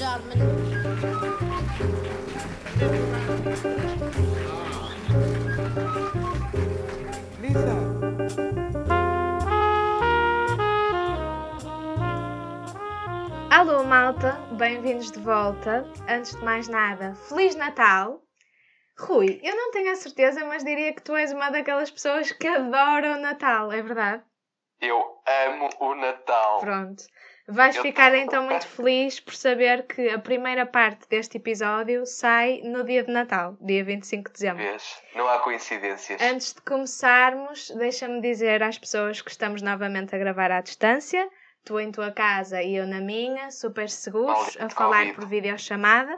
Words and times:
Lisa, 0.00 0.16
Alô, 13.50 13.84
malta, 13.84 14.32
bem-vindos 14.52 15.12
de 15.12 15.18
volta. 15.20 15.84
Antes 16.08 16.34
de 16.34 16.42
mais 16.42 16.66
nada, 16.66 17.14
Feliz 17.28 17.54
Natal! 17.54 18.22
Rui, 18.98 19.38
eu 19.42 19.54
não 19.54 19.70
tenho 19.70 19.92
a 19.92 19.96
certeza, 19.96 20.42
mas 20.46 20.64
diria 20.64 20.94
que 20.94 21.02
tu 21.02 21.14
és 21.14 21.30
uma 21.30 21.50
daquelas 21.50 21.90
pessoas 21.90 22.32
que 22.32 22.48
adora 22.48 23.18
o 23.18 23.20
Natal, 23.20 23.70
é 23.70 23.82
verdade? 23.82 24.24
Eu 24.80 25.20
amo 25.46 25.68
o 25.78 25.94
Natal. 25.94 26.60
Pronto. 26.60 27.04
Vais 27.50 27.76
ficar 27.76 28.14
então 28.14 28.44
muito 28.44 28.66
feliz 28.66 29.18
por 29.18 29.34
saber 29.34 29.84
que 29.84 30.08
a 30.08 30.18
primeira 30.20 30.64
parte 30.64 31.08
deste 31.08 31.36
episódio 31.36 32.06
sai 32.06 32.60
no 32.62 32.84
dia 32.84 33.02
de 33.02 33.12
Natal, 33.12 33.56
dia 33.60 33.84
25 33.84 34.28
de 34.28 34.32
dezembro. 34.34 34.62
Vês? 34.62 35.02
Não 35.16 35.28
há 35.28 35.40
coincidências. 35.40 36.22
Antes 36.22 36.54
de 36.54 36.60
começarmos, 36.62 37.70
deixa-me 37.70 38.20
dizer 38.20 38.62
às 38.62 38.78
pessoas 38.78 39.20
que 39.20 39.32
estamos 39.32 39.62
novamente 39.62 40.14
a 40.14 40.18
gravar 40.18 40.52
à 40.52 40.60
distância, 40.60 41.28
tu 41.64 41.80
em 41.80 41.90
tua 41.90 42.12
casa 42.12 42.62
e 42.62 42.76
eu 42.76 42.86
na 42.86 43.00
minha, 43.00 43.50
super 43.50 43.90
seguros, 43.90 44.56
a 44.60 44.70
falar 44.70 45.12
por 45.14 45.26
videochamada. 45.26 46.16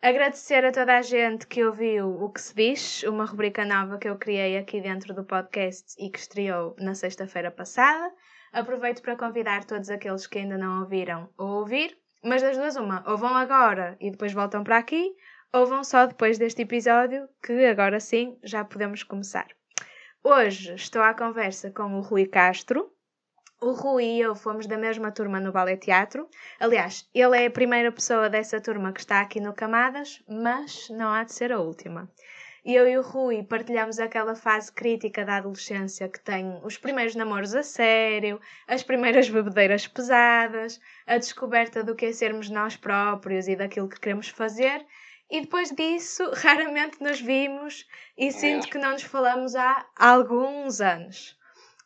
Agradecer 0.00 0.64
a 0.64 0.72
toda 0.72 0.96
a 0.96 1.02
gente 1.02 1.46
que 1.46 1.64
ouviu 1.64 2.08
o 2.08 2.30
que 2.30 2.40
se 2.40 2.54
diz, 2.54 3.02
uma 3.02 3.26
rubrica 3.26 3.62
nova 3.64 3.98
que 3.98 4.08
eu 4.08 4.16
criei 4.16 4.56
aqui 4.56 4.80
dentro 4.80 5.12
do 5.12 5.24
podcast 5.24 5.94
e 5.98 6.10
que 6.10 6.18
estreou 6.18 6.74
na 6.78 6.94
sexta-feira 6.94 7.50
passada. 7.50 8.10
Aproveito 8.56 9.02
para 9.02 9.16
convidar 9.16 9.66
todos 9.66 9.90
aqueles 9.90 10.26
que 10.26 10.38
ainda 10.38 10.56
não 10.56 10.80
ouviram 10.80 11.28
a 11.36 11.44
ouvir, 11.44 11.94
mas 12.24 12.40
das 12.40 12.56
duas 12.56 12.74
uma, 12.76 13.04
ou 13.06 13.18
vão 13.18 13.36
agora 13.36 13.98
e 14.00 14.10
depois 14.10 14.32
voltam 14.32 14.64
para 14.64 14.78
aqui, 14.78 15.14
ou 15.52 15.66
vão 15.66 15.84
só 15.84 16.06
depois 16.06 16.38
deste 16.38 16.62
episódio, 16.62 17.28
que 17.44 17.66
agora 17.66 18.00
sim 18.00 18.38
já 18.42 18.64
podemos 18.64 19.02
começar. 19.02 19.46
Hoje 20.24 20.74
estou 20.74 21.02
à 21.02 21.12
conversa 21.12 21.70
com 21.70 21.98
o 21.98 22.00
Rui 22.00 22.24
Castro. 22.24 22.90
O 23.60 23.72
Rui 23.72 24.04
e 24.04 24.20
eu 24.22 24.34
fomos 24.34 24.66
da 24.66 24.78
mesma 24.78 25.12
turma 25.12 25.38
no 25.38 25.52
Ballet 25.52 25.76
Teatro. 25.76 26.26
Aliás, 26.58 27.06
ele 27.12 27.36
é 27.36 27.44
a 27.44 27.50
primeira 27.50 27.92
pessoa 27.92 28.30
dessa 28.30 28.58
turma 28.58 28.90
que 28.90 29.00
está 29.00 29.20
aqui 29.20 29.38
no 29.38 29.52
Camadas, 29.52 30.22
mas 30.26 30.88
não 30.88 31.12
há 31.12 31.24
de 31.24 31.34
ser 31.34 31.52
a 31.52 31.60
última. 31.60 32.10
Eu 32.68 32.88
e 32.88 32.98
o 32.98 33.00
Rui 33.00 33.44
partilhamos 33.44 34.00
aquela 34.00 34.34
fase 34.34 34.72
crítica 34.72 35.24
da 35.24 35.36
adolescência 35.36 36.08
que 36.08 36.18
tem 36.18 36.60
os 36.64 36.76
primeiros 36.76 37.14
namoros 37.14 37.54
a 37.54 37.62
sério, 37.62 38.40
as 38.66 38.82
primeiras 38.82 39.30
bebedeiras 39.30 39.86
pesadas, 39.86 40.80
a 41.06 41.16
descoberta 41.16 41.84
do 41.84 41.94
que 41.94 42.06
é 42.06 42.12
sermos 42.12 42.50
nós 42.50 42.76
próprios 42.76 43.46
e 43.46 43.54
daquilo 43.54 43.88
que 43.88 44.00
queremos 44.00 44.30
fazer. 44.30 44.84
E 45.30 45.42
depois 45.42 45.70
disso, 45.70 46.28
raramente 46.34 47.00
nos 47.00 47.20
vimos 47.20 47.86
e 48.18 48.32
sinto 48.32 48.66
que 48.66 48.78
não 48.78 48.94
nos 48.94 49.04
falamos 49.04 49.54
há 49.54 49.86
alguns 49.96 50.80
anos. 50.80 51.38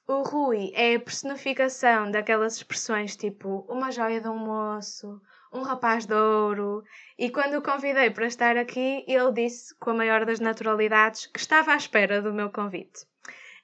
O 0.09 0.23
Rui 0.23 0.73
é 0.75 0.95
a 0.95 1.01
personificação 1.01 2.11
daquelas 2.11 2.57
expressões 2.57 3.17
tipo 3.17 3.67
uma 3.69 3.91
joia 3.91 4.19
de 4.19 4.29
um 4.29 4.39
moço, 4.39 5.21
um 5.53 5.63
rapaz 5.63 6.07
de 6.07 6.15
ouro. 6.15 6.83
E 7.19 7.31
quando 7.31 7.55
o 7.55 7.63
convidei 7.63 8.11
para 8.11 8.27
estar 8.27 8.57
aqui, 8.57 9.05
ele 9.07 9.33
disse, 9.33 9.75
com 9.79 9.91
a 9.91 9.95
maior 9.95 10.25
das 10.25 10.41
naturalidades, 10.41 11.27
que 11.27 11.39
estava 11.39 11.73
à 11.73 11.77
espera 11.77 12.23
do 12.23 12.33
meu 12.33 12.51
convite. 12.51 13.07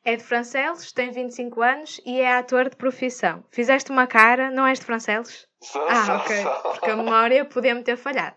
É 0.05 0.15
de 0.15 0.23
Francelos, 0.23 0.93
tem 0.93 1.11
25 1.11 1.63
anos 1.63 2.01
e 2.07 2.21
é 2.21 2.37
ator 2.37 2.71
de 2.71 2.77
profissão. 2.77 3.45
Fizeste 3.51 3.91
uma 3.91 4.07
cara, 4.07 4.51
não 4.51 4.67
és 4.67 4.79
de 4.79 4.85
Francelos? 4.85 5.49
Ah, 5.75 6.23
ok. 6.23 6.45
Porque 6.63 6.91
a 6.91 6.97
memória 6.97 7.45
podia-me 7.45 7.83
ter 7.83 7.97
falhado. 7.97 8.37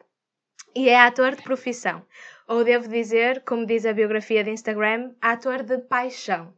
E 0.76 0.90
é 0.90 1.00
ator 1.00 1.36
de 1.36 1.44
profissão. 1.44 2.04
Ou 2.48 2.64
devo 2.64 2.88
dizer, 2.88 3.44
como 3.44 3.68
diz 3.68 3.86
a 3.86 3.94
biografia 3.94 4.44
de 4.44 4.50
Instagram, 4.50 5.14
ator 5.22 5.62
de 5.62 5.78
paixão. 5.78 6.52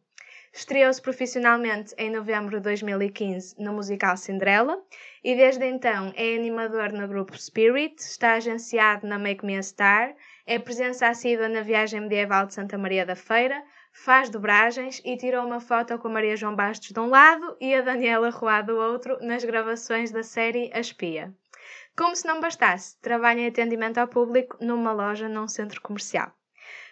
Estreou-se 0.53 1.01
profissionalmente 1.01 1.95
em 1.97 2.11
novembro 2.11 2.57
de 2.57 2.63
2015 2.63 3.55
no 3.57 3.71
musical 3.71 4.17
Cinderela 4.17 4.83
e 5.23 5.33
desde 5.33 5.65
então 5.65 6.11
é 6.13 6.35
animador 6.35 6.91
no 6.91 7.07
grupo 7.07 7.37
Spirit, 7.37 7.95
está 8.01 8.33
agenciado 8.33 9.07
na 9.07 9.17
Make 9.17 9.45
Me 9.45 9.57
a 9.57 9.63
Star, 9.63 10.13
é 10.45 10.59
presença 10.59 11.07
assídua 11.07 11.47
na 11.47 11.61
Viagem 11.61 12.01
Medieval 12.01 12.45
de 12.47 12.53
Santa 12.53 12.77
Maria 12.77 13.05
da 13.05 13.15
Feira, 13.15 13.63
faz 13.93 14.29
dobragens 14.29 15.01
e 15.05 15.15
tirou 15.15 15.45
uma 15.45 15.61
foto 15.61 15.97
com 15.97 16.09
a 16.09 16.11
Maria 16.11 16.35
João 16.35 16.53
Bastos 16.53 16.91
de 16.91 16.99
um 16.99 17.07
lado 17.07 17.55
e 17.61 17.73
a 17.73 17.81
Daniela 17.81 18.29
Roá 18.29 18.61
do 18.61 18.75
outro 18.75 19.17
nas 19.21 19.45
gravações 19.45 20.11
da 20.11 20.21
série 20.21 20.69
A 20.73 20.81
Espia. 20.81 21.33
Como 21.95 22.13
se 22.13 22.27
não 22.27 22.41
bastasse, 22.41 22.99
trabalha 22.99 23.39
em 23.39 23.47
atendimento 23.47 23.99
ao 23.99 24.07
público 24.07 24.57
numa 24.59 24.91
loja 24.91 25.29
num 25.29 25.47
centro 25.47 25.81
comercial. 25.81 26.29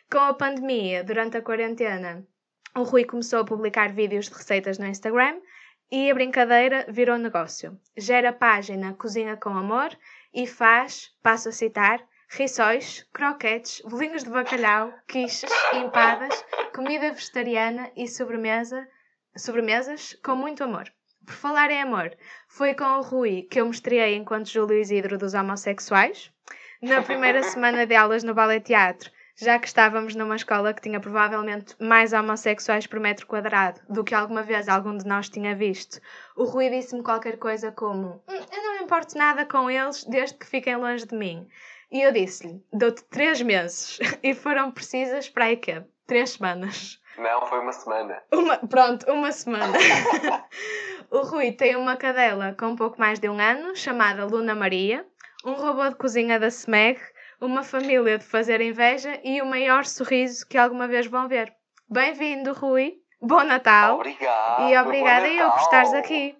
Com 0.10 0.20
a 0.20 0.34
pandemia, 0.34 1.04
durante 1.04 1.36
a 1.36 1.42
quarentena, 1.42 2.26
o 2.76 2.84
Rui 2.84 3.06
começou 3.06 3.40
a 3.40 3.46
publicar 3.46 3.92
vídeos 3.92 4.30
de 4.30 4.36
receitas 4.36 4.78
no 4.78 4.86
Instagram 4.86 5.40
e 5.92 6.10
a 6.10 6.14
brincadeira 6.14 6.86
virou 6.90 7.18
negócio. 7.18 7.80
Gera 7.98 8.30
a 8.30 8.34
página 8.34 8.94
Cozinha 8.94 9.36
com 9.38 9.50
Amor 9.50 9.98
e 10.34 10.46
faz, 10.46 11.12
passo 11.24 11.50
a 11.50 11.52
citar, 11.52 12.00
rissóis, 12.30 13.08
croquetes, 13.12 13.82
bolinhos 13.82 14.24
de 14.24 14.30
bacalhau, 14.30 14.94
quiches, 15.08 15.52
empadas, 15.74 16.46
comida 16.76 17.12
vegetariana 17.12 17.92
e 17.96 18.08
sobremesa, 18.08 18.88
sobremesas 19.36 20.14
com 20.24 20.36
muito 20.36 20.64
amor. 20.64 20.92
Por 21.26 21.34
falar 21.34 21.72
em 21.72 21.82
amor, 21.82 22.16
foi 22.48 22.74
com 22.74 22.86
o 22.86 23.02
Rui 23.02 23.44
que 23.44 23.60
eu 23.60 23.66
me 23.66 24.16
enquanto 24.16 24.50
Júlio 24.50 24.80
Isidro 24.80 25.18
dos 25.18 25.34
homossexuais. 25.34 26.32
Na 26.82 27.02
primeira 27.02 27.44
semana 27.44 27.86
de 27.86 27.96
aulas 27.96 28.24
no 28.24 28.34
Ballet 28.34 28.62
Teatro, 28.62 29.12
já 29.40 29.58
que 29.58 29.68
estávamos 29.68 30.16
numa 30.16 30.36
escola 30.36 30.74
que 30.74 30.82
tinha 30.82 31.00
provavelmente 31.00 31.76
mais 31.80 32.12
homossexuais 32.12 32.86
por 32.86 33.00
metro 33.00 33.26
quadrado 33.26 33.80
do 33.88 34.04
que 34.04 34.14
alguma 34.14 34.44
vez 34.44 34.68
algum 34.68 34.98
de 34.98 35.08
nós 35.08 35.30
tinha 35.30 35.56
visto, 35.56 36.00
o 36.36 36.44
Rui 36.44 36.70
disse-me 36.70 37.02
qualquer 37.02 37.38
coisa 37.38 37.72
como: 37.72 38.22
"Hum, 38.28 38.46
Eu 38.52 38.64
não 38.64 38.82
importo 38.82 39.18
nada 39.18 39.46
com 39.46 39.70
eles 39.70 40.04
desde 40.04 40.38
que 40.38 40.46
fiquem 40.46 40.76
longe 40.76 41.06
de 41.06 41.16
mim. 41.16 41.48
E 41.92 42.02
eu 42.02 42.12
disse-lhe: 42.12 42.62
Dou-te 42.72 43.04
três 43.06 43.42
meses. 43.42 43.98
E 44.22 44.34
foram 44.34 44.72
precisas 44.72 45.30
para 45.30 45.46
aí 45.46 45.58
quê? 45.58 45.82
Três 46.06 46.32
semanas. 46.32 47.00
Não, 47.18 47.46
foi 47.48 47.60
uma 47.60 47.72
semana. 47.72 48.22
Uma, 48.32 48.58
pronto, 48.58 49.12
uma 49.12 49.32
semana. 49.32 49.74
o 51.10 51.22
Rui 51.22 51.52
tem 51.52 51.76
uma 51.76 51.96
cadela 51.96 52.56
com 52.58 52.76
pouco 52.76 53.00
mais 53.00 53.20
de 53.20 53.30
um 53.30 53.40
ano, 53.40 53.76
chamada 53.76 54.26
Luna 54.26 54.56
Maria, 54.56 55.06
um 55.46 55.54
robô 55.54 55.88
de 55.90 55.96
cozinha 55.96 56.40
da 56.40 56.50
SMEG, 56.50 57.00
uma 57.42 57.64
família 57.64 58.18
de 58.18 58.26
fazer 58.26 58.62
inveja 58.62 59.20
e 59.24 59.42
o 59.42 59.46
maior 59.46 59.86
sorriso 59.86 60.46
que 60.48 60.58
alguma 60.58 60.88
vez 60.88 61.08
vão 61.08 61.28
ver. 61.28 61.54
Bem-vindo, 61.90 62.54
Rui. 62.54 62.98
Bom 63.22 63.44
Natal. 63.44 63.96
Obrigado. 63.96 64.70
E 64.70 64.78
obrigada 64.78 65.28
eu 65.28 65.50
por 65.52 65.60
estares 65.62 65.94
aqui. 65.94 66.38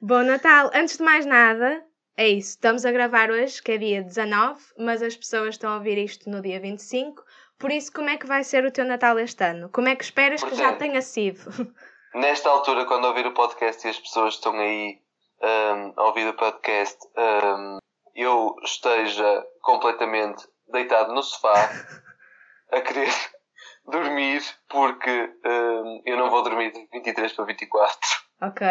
Bom 0.00 0.22
Natal. 0.22 0.70
Antes 0.74 0.98
de 0.98 1.02
mais 1.02 1.26
nada, 1.26 1.84
é 2.16 2.28
isso. 2.28 2.50
Estamos 2.50 2.84
a 2.84 2.92
gravar 2.92 3.30
hoje, 3.30 3.62
que 3.62 3.72
é 3.72 3.78
dia 3.78 4.02
19, 4.02 4.62
mas 4.78 5.02
as 5.02 5.16
pessoas 5.16 5.50
estão 5.54 5.72
a 5.72 5.76
ouvir 5.76 5.98
isto 5.98 6.30
no 6.30 6.40
dia 6.40 6.60
25. 6.60 7.22
Por 7.58 7.72
isso, 7.72 7.92
como 7.92 8.08
é 8.08 8.16
que 8.16 8.26
vai 8.26 8.44
ser 8.44 8.64
o 8.64 8.70
teu 8.70 8.84
Natal 8.84 9.18
este 9.18 9.44
ano? 9.44 9.68
Como 9.70 9.88
é 9.88 9.96
que 9.96 10.04
esperas 10.04 10.42
que 10.42 10.50
já 10.50 10.68
Portanto, 10.68 10.78
tenha 10.78 11.02
sido? 11.02 11.40
Nesta 12.14 12.48
altura, 12.48 12.84
quando 12.86 13.06
ouvir 13.06 13.26
o 13.26 13.34
podcast 13.34 13.86
e 13.86 13.90
as 13.90 13.98
pessoas 13.98 14.34
estão 14.34 14.52
aí 14.58 15.00
hum, 15.42 15.92
a 15.96 16.04
ouvir 16.04 16.28
o 16.28 16.34
podcast, 16.34 16.98
hum, 17.16 17.78
eu 18.18 18.56
esteja 18.64 19.46
completamente 19.62 20.44
deitado 20.68 21.14
no 21.14 21.22
sofá 21.22 21.54
a 22.72 22.80
querer 22.80 23.08
dormir 23.86 24.42
porque 24.68 25.32
hum, 25.46 26.02
eu 26.04 26.16
não 26.16 26.28
vou 26.28 26.42
dormir 26.42 26.72
de 26.72 26.86
23 26.92 27.32
para 27.32 27.44
24. 27.44 28.00
ok. 28.42 28.66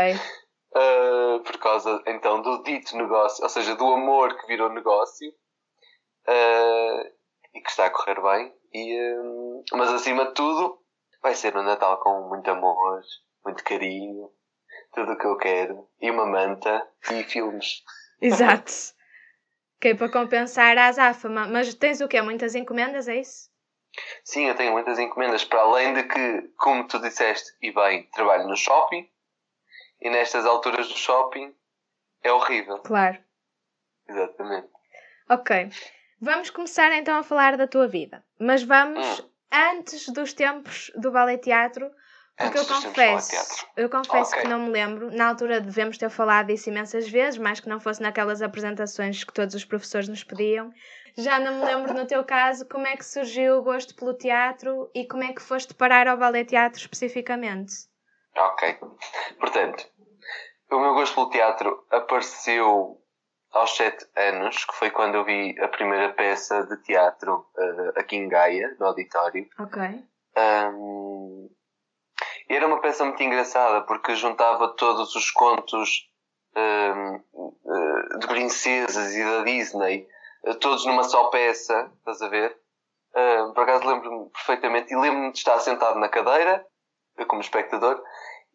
Uh, 0.76 1.40
por 1.48 1.58
causa 1.60 2.04
então 2.06 2.42
do 2.42 2.62
dito 2.64 2.98
negócio, 2.98 3.42
ou 3.42 3.50
seja, 3.50 3.76
do 3.76 3.86
amor 3.94 4.38
que 4.38 4.48
virou 4.48 4.70
negócio 4.70 5.30
uh, 5.30 7.08
e 7.56 7.62
que 7.62 7.70
está 7.70 7.86
a 7.86 7.90
correr 7.90 8.22
bem. 8.22 8.54
E, 8.74 9.20
um, 9.20 9.64
mas 9.72 9.90
acima 9.92 10.26
de 10.26 10.34
tudo, 10.34 10.78
vai 11.22 11.34
ser 11.34 11.56
um 11.56 11.64
Natal 11.64 11.98
com 12.02 12.28
muito 12.28 12.52
amor, 12.52 13.02
muito 13.46 13.64
carinho, 13.64 14.30
tudo 14.94 15.14
o 15.14 15.18
que 15.18 15.26
eu 15.26 15.38
quero, 15.38 15.88
e 16.02 16.12
uma 16.12 16.26
manta 16.26 16.86
e 17.12 17.24
filmes. 17.24 17.82
Exato. 18.22 18.97
Que 19.80 19.90
é 19.90 19.96
para 19.96 20.10
compensar 20.12 20.78
a 20.78 20.88
azáfama. 20.88 21.48
Mas 21.48 21.74
tens 21.74 22.02
o 22.02 22.08
quê? 22.08 22.22
Muitas 22.22 22.56
encomendas, 22.56 23.08
é 23.08 23.18
isso? 23.20 23.50
Sim, 24.24 24.46
eu 24.48 24.56
tenho 24.56 24.72
muitas 24.74 25.00
encomendas, 25.00 25.44
para 25.44 25.62
além 25.62 25.94
de 25.94 26.04
que, 26.04 26.42
como 26.58 26.88
tu 26.88 27.00
disseste, 27.00 27.52
e 27.62 27.72
bem, 27.72 28.04
trabalho 28.14 28.48
no 28.48 28.56
shopping, 28.56 29.10
e 30.02 30.10
nestas 30.10 30.46
alturas 30.46 30.88
do 30.88 30.96
shopping 30.98 31.54
é 32.24 32.32
horrível. 32.32 32.78
Claro. 32.80 33.18
Exatamente. 34.08 34.68
Ok. 35.30 35.70
Vamos 36.22 36.50
começar 36.50 36.92
então 36.94 37.18
a 37.18 37.24
falar 37.24 37.58
da 37.58 37.68
tua 37.68 37.88
vida. 37.88 38.24
Mas 38.40 38.64
vamos, 38.64 39.20
Hum. 39.20 39.30
antes 39.52 40.08
dos 40.10 40.34
tempos 40.34 40.92
do 40.96 41.12
ballet 41.12 41.42
teatro, 41.42 41.90
Porque 42.38 42.60
eu 42.60 42.66
confesso, 42.68 43.66
eu 43.76 43.90
confesso 43.90 44.32
Ok. 44.32 44.42
que 44.44 44.48
não 44.48 44.60
me 44.60 44.70
lembro. 44.70 45.10
Na 45.12 45.30
altura 45.30 45.60
devemos 45.60 45.98
ter 45.98 46.10
falado 46.12 46.48
disso 46.48 46.70
imensas 46.70 47.10
vezes, 47.10 47.40
mais 47.40 47.60
que 47.60 47.68
não 47.68 47.80
fosse 47.80 48.00
naquelas 48.02 48.44
apresentações 48.44 49.24
que 49.24 49.34
todos 49.34 49.56
os 49.56 49.66
professores 49.66 50.08
nos 50.08 50.24
pediam. 50.24 50.72
Já 51.18 51.40
não 51.40 51.56
me 51.56 51.66
lembro 51.66 51.96
no 51.96 52.06
teu 52.06 52.24
caso 52.24 52.68
como 52.68 52.86
é 52.86 52.96
que 52.96 53.04
surgiu 53.04 53.58
o 53.58 53.64
gosto 53.64 53.96
pelo 53.96 54.14
teatro 54.14 54.88
e 54.94 55.08
como 55.08 55.24
é 55.24 55.34
que 55.34 55.42
foste 55.42 55.74
parar 55.74 56.08
ao 56.08 56.16
ballet 56.16 56.46
teatro 56.46 56.80
especificamente. 56.80 57.74
Ok. 58.36 58.78
Portanto, 59.40 59.88
o 60.72 60.80
meu 60.80 60.94
gosto 60.94 61.16
pelo 61.16 61.30
teatro 61.32 61.88
apareceu 61.90 63.02
aos 63.52 63.76
sete 63.76 64.06
anos, 64.16 64.64
que 64.64 64.76
foi 64.76 64.92
quando 64.92 65.16
eu 65.16 65.26
vi 65.26 65.56
a 65.60 65.68
primeira 65.70 66.14
peça 66.14 66.64
de 66.68 66.78
teatro 66.84 67.48
eh, 67.58 67.94
aqui 68.00 68.16
em 68.18 68.30
Gaia, 68.30 68.76
no 68.80 68.86
auditório. 68.86 69.48
Ok. 69.60 69.82
Ahm, 70.36 71.48
e 72.50 72.56
era 72.56 72.68
uma 72.68 72.80
peça 72.82 73.04
muito 73.04 73.22
engraçada 73.22 73.82
porque 73.82 74.16
juntava 74.16 74.70
todos 74.70 75.16
os 75.16 75.32
contos 75.32 76.10
ahm, 76.56 77.16
eh, 77.66 78.18
de 78.20 78.28
princesas 78.28 79.14
e 79.16 79.24
da 79.24 79.44
Disney, 79.44 80.08
eh, 80.46 80.54
todos 80.56 80.86
numa 80.86 81.04
só 81.04 81.26
peça, 81.26 81.92
estás 82.00 82.22
a 82.22 82.28
ver? 82.30 82.58
Ahm, 83.16 83.54
por 83.54 83.64
acaso 83.64 83.88
lembro-me 83.88 84.30
perfeitamente 84.30 84.94
e 84.94 84.98
lembro-me 84.98 85.32
de 85.32 85.38
estar 85.38 85.60
sentado 85.60 86.00
na 86.00 86.10
cadeira, 86.10 86.66
eu 87.18 87.26
como 87.26 87.42
espectador, 87.42 88.02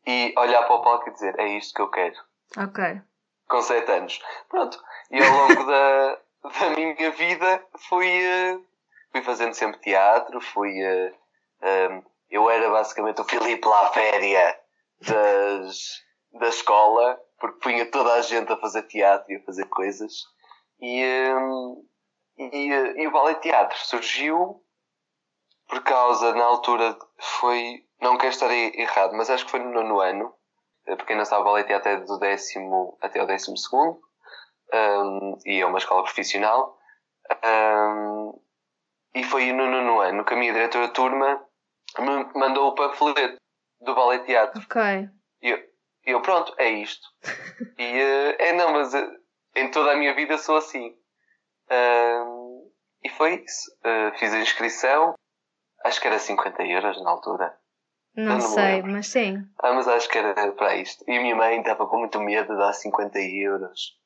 e 0.07 0.35
olhar 0.37 0.63
para 0.65 0.75
o 0.75 0.83
palco 0.83 1.09
e 1.09 1.13
dizer: 1.13 1.39
É 1.39 1.47
isto 1.57 1.75
que 1.75 1.83
eu 1.83 1.91
quero 1.91 2.17
Ok. 2.57 3.01
com 3.49 3.61
7 3.63 3.91
anos. 3.93 4.21
Pronto. 4.49 4.83
E 5.11 5.21
ao 5.23 5.31
longo 5.31 5.65
da, 5.65 6.19
da 6.61 6.71
minha 6.77 7.11
vida 7.11 7.65
fui, 7.89 8.09
eh, 8.09 8.59
fui 9.13 9.23
fazendo 9.23 9.55
sempre 9.55 9.81
teatro, 9.81 10.41
fui. 10.41 10.73
eh, 10.81 11.13
ehm, 11.63 12.03
eu 12.33 12.49
era 12.49 12.71
basicamente 12.71 13.21
o 13.21 13.25
Filipe 13.25 13.69
Laféria 13.69 14.59
das, 15.07 16.03
da 16.33 16.49
escola, 16.49 17.21
porque 17.39 17.61
punha 17.61 17.91
toda 17.91 18.15
a 18.15 18.23
gente 18.23 18.51
a 18.51 18.57
fazer 18.57 18.85
teatro 18.85 19.31
e 19.31 19.37
a 19.37 19.45
fazer 19.45 19.67
coisas. 19.67 20.13
E, 20.81 21.03
ehm, 21.03 21.75
e, 22.39 23.03
e 23.03 23.07
o 23.07 23.13
ballet 23.13 23.39
teatro 23.41 23.79
surgiu 23.79 24.65
por 25.69 25.83
causa, 25.83 26.35
na 26.35 26.45
altura, 26.45 26.99
foi. 27.19 27.85
Não 28.01 28.17
quero 28.17 28.33
estar 28.33 28.51
errado, 28.51 29.15
mas 29.15 29.31
acho 29.31 29.45
que 29.45 29.51
foi 29.51 29.61
no 29.61 29.71
nono 29.71 30.01
ano. 30.01 30.35
Eh, 30.87 30.97
Para 30.97 31.07
quem 31.07 31.17
não 31.17 31.25
sabe, 31.25 31.43
o 31.43 31.45
ballet 31.45 31.67
teatro 31.67 31.91
é 31.91 31.97
do 31.99 32.19
décimo 32.19 32.99
até 33.01 33.23
o 33.23 33.27
décimo 33.27 33.57
segundo. 33.59 34.01
Um, 34.73 35.39
e 35.45 35.61
é 35.61 35.67
uma 35.67 35.79
escola 35.79 36.03
profissional. 36.03 36.79
Um, 37.45 38.41
e 39.15 39.23
foi 39.23 39.53
no 39.53 39.67
nono 39.71 40.01
ano 40.01 40.25
que 40.25 40.33
a 40.33 40.37
minha 40.37 40.53
diretora 40.53 40.89
de 40.89 40.95
turma 40.95 41.47
me 41.99 42.25
mandou 42.35 42.69
o 42.69 42.75
panfleto 42.75 43.37
do 43.81 43.95
ballet 43.95 44.25
teatro. 44.25 44.61
Ok. 44.63 45.09
E 45.43 45.51
eu, 45.51 45.59
eu, 46.05 46.23
pronto, 46.23 46.55
é 46.59 46.71
isto. 46.71 47.07
e 47.79 47.83
eh, 47.83 48.37
é 48.39 48.53
não, 48.53 48.73
mas 48.73 48.95
eh, 48.95 49.11
em 49.57 49.71
toda 49.71 49.93
a 49.93 49.97
minha 49.97 50.15
vida 50.15 50.39
sou 50.39 50.57
assim. 50.57 50.97
Um, 51.71 52.71
e 53.03 53.09
foi 53.09 53.43
isso. 53.45 53.71
Eh, 53.85 54.13
fiz 54.19 54.33
a 54.33 54.41
inscrição, 54.41 55.15
acho 55.85 56.01
que 56.01 56.07
era 56.07 56.19
50 56.19 56.63
euros 56.65 57.03
na 57.03 57.11
altura. 57.11 57.59
Não 58.15 58.35
não 58.35 58.41
sei, 58.41 58.83
mas 58.83 59.07
sim. 59.07 59.43
Ah, 59.59 59.73
mas 59.73 59.89
acho 59.89 60.09
que 60.09 60.19
era 60.19 60.53
para 60.53 60.77
isto. 60.77 61.03
E 61.09 61.17
a 61.17 61.21
minha 61.21 61.35
mãe 61.35 61.59
estava 61.61 61.87
com 61.87 61.99
muito 61.99 62.21
medo 62.21 62.53
de 62.53 62.59
dar 62.59 62.73
50 62.73 63.19
euros. 63.19 63.97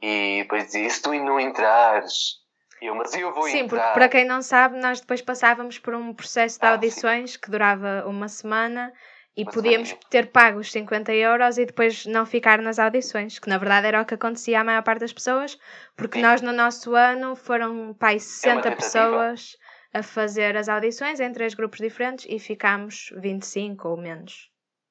E 0.00 0.42
depois 0.42 0.66
dizia: 0.66 0.88
se 0.88 1.02
tu 1.02 1.12
não 1.14 1.40
entrares? 1.40 2.36
E 2.80 2.86
eu, 2.86 3.32
vou 3.32 3.42
Sim, 3.44 3.66
porque 3.66 3.76
entrar. 3.76 3.92
para 3.94 4.08
quem 4.08 4.24
não 4.24 4.42
sabe, 4.42 4.78
nós 4.78 5.00
depois 5.00 5.20
passávamos 5.22 5.78
por 5.78 5.94
um 5.94 6.12
processo 6.14 6.60
de 6.60 6.66
Ah, 6.66 6.70
audições 6.72 7.36
que 7.36 7.50
durava 7.50 8.04
uma 8.06 8.28
semana 8.28 8.92
e 9.36 9.42
Uma 9.42 9.52
podíamos 9.52 9.88
semaninha. 9.88 10.10
ter 10.10 10.26
pago 10.30 10.58
os 10.60 10.70
50 10.72 11.12
euros 11.12 11.58
e 11.58 11.64
depois 11.66 12.06
não 12.06 12.24
ficar 12.26 12.60
nas 12.60 12.78
audições, 12.78 13.38
que 13.38 13.48
na 13.48 13.58
verdade 13.58 13.86
era 13.86 14.02
o 14.02 14.04
que 14.04 14.14
acontecia 14.14 14.60
à 14.60 14.64
maior 14.64 14.82
parte 14.82 15.00
das 15.00 15.12
pessoas, 15.12 15.58
porque 15.96 16.18
Sim. 16.18 16.22
nós 16.22 16.40
no 16.40 16.52
nosso 16.52 16.94
ano 16.94 17.34
foram 17.36 17.94
pai 17.94 18.18
60 18.18 18.62
tentativa. 18.62 18.76
pessoas 18.76 19.56
a 19.92 20.02
fazer 20.02 20.56
as 20.56 20.68
audições 20.68 21.18
em 21.18 21.32
três 21.32 21.54
grupos 21.54 21.78
diferentes 21.78 22.26
e 22.28 22.38
ficámos 22.38 23.10
25 23.16 23.88
ou 23.88 23.96
menos. 23.96 24.50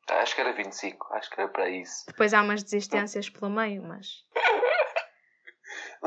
Acho 0.09 0.35
que 0.35 0.41
era 0.41 0.53
25, 0.53 1.13
acho 1.13 1.29
que 1.29 1.39
era 1.39 1.49
para 1.49 1.69
isso. 1.69 2.05
Depois 2.07 2.33
há 2.33 2.41
umas 2.41 2.63
desistências 2.63 3.29
pelo 3.29 3.51
meio, 3.51 3.83
mas 3.83 4.23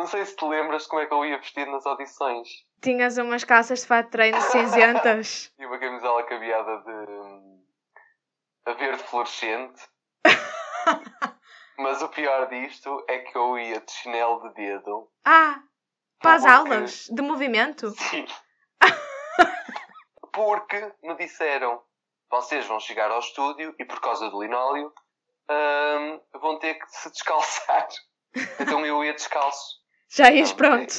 Não 0.00 0.06
sei 0.06 0.25
se 0.25 0.35
te 0.35 0.47
lembras 0.47 0.87
como 0.87 1.02
é 1.02 1.06
que 1.06 1.12
eu 1.12 1.26
ia 1.26 1.37
vestido 1.37 1.70
nas 1.73 1.85
audições. 1.85 2.49
tinhas 2.81 3.19
umas 3.19 3.44
calças 3.44 3.81
de 3.82 3.87
fato 3.87 4.06
de 4.06 4.12
treino 4.12 4.41
cinzentas. 4.41 5.52
E 5.61 5.67
uma 5.67 5.79
camisola 5.79 6.23
cabeada 6.23 6.79
de. 6.79 6.91
hum, 6.91 7.62
a 8.64 8.73
verde 8.73 9.02
fluorescente. 9.02 9.82
mas 11.76 12.00
o 12.00 12.08
pior 12.08 12.49
disto 12.49 13.05
é 13.08 13.19
que 13.19 13.37
eu 13.37 13.58
ia 13.58 13.79
de 13.79 13.93
chinelo 13.93 14.41
de 14.49 14.55
dedo. 14.55 15.11
Ah, 15.23 15.61
para 16.19 16.37
as 16.37 16.47
aulas 16.47 17.06
de 17.11 17.20
movimento? 17.20 17.91
Sim. 18.08 18.25
Porque 20.32 20.94
me 21.02 21.14
disseram, 21.17 21.82
vocês 22.31 22.67
vão 22.67 22.81
chegar 22.81 23.11
ao 23.11 23.19
estúdio 23.19 23.75
e 23.79 23.85
por 23.85 24.00
causa 24.00 24.31
do 24.31 24.41
linóleo 24.43 24.94
hum, 25.50 26.20
vão 26.41 26.58
ter 26.58 26.76
que 26.76 26.87
se 26.91 27.11
descalçar. 27.11 27.87
Então 28.58 28.87
eu 28.87 29.05
ia 29.05 29.12
descalço. 29.12 29.79
Já 30.10 30.30
ias 30.32 30.52
Pronto, 30.52 30.92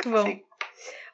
Que 0.00 0.08
bom. 0.08 0.22
Sim. 0.24 0.42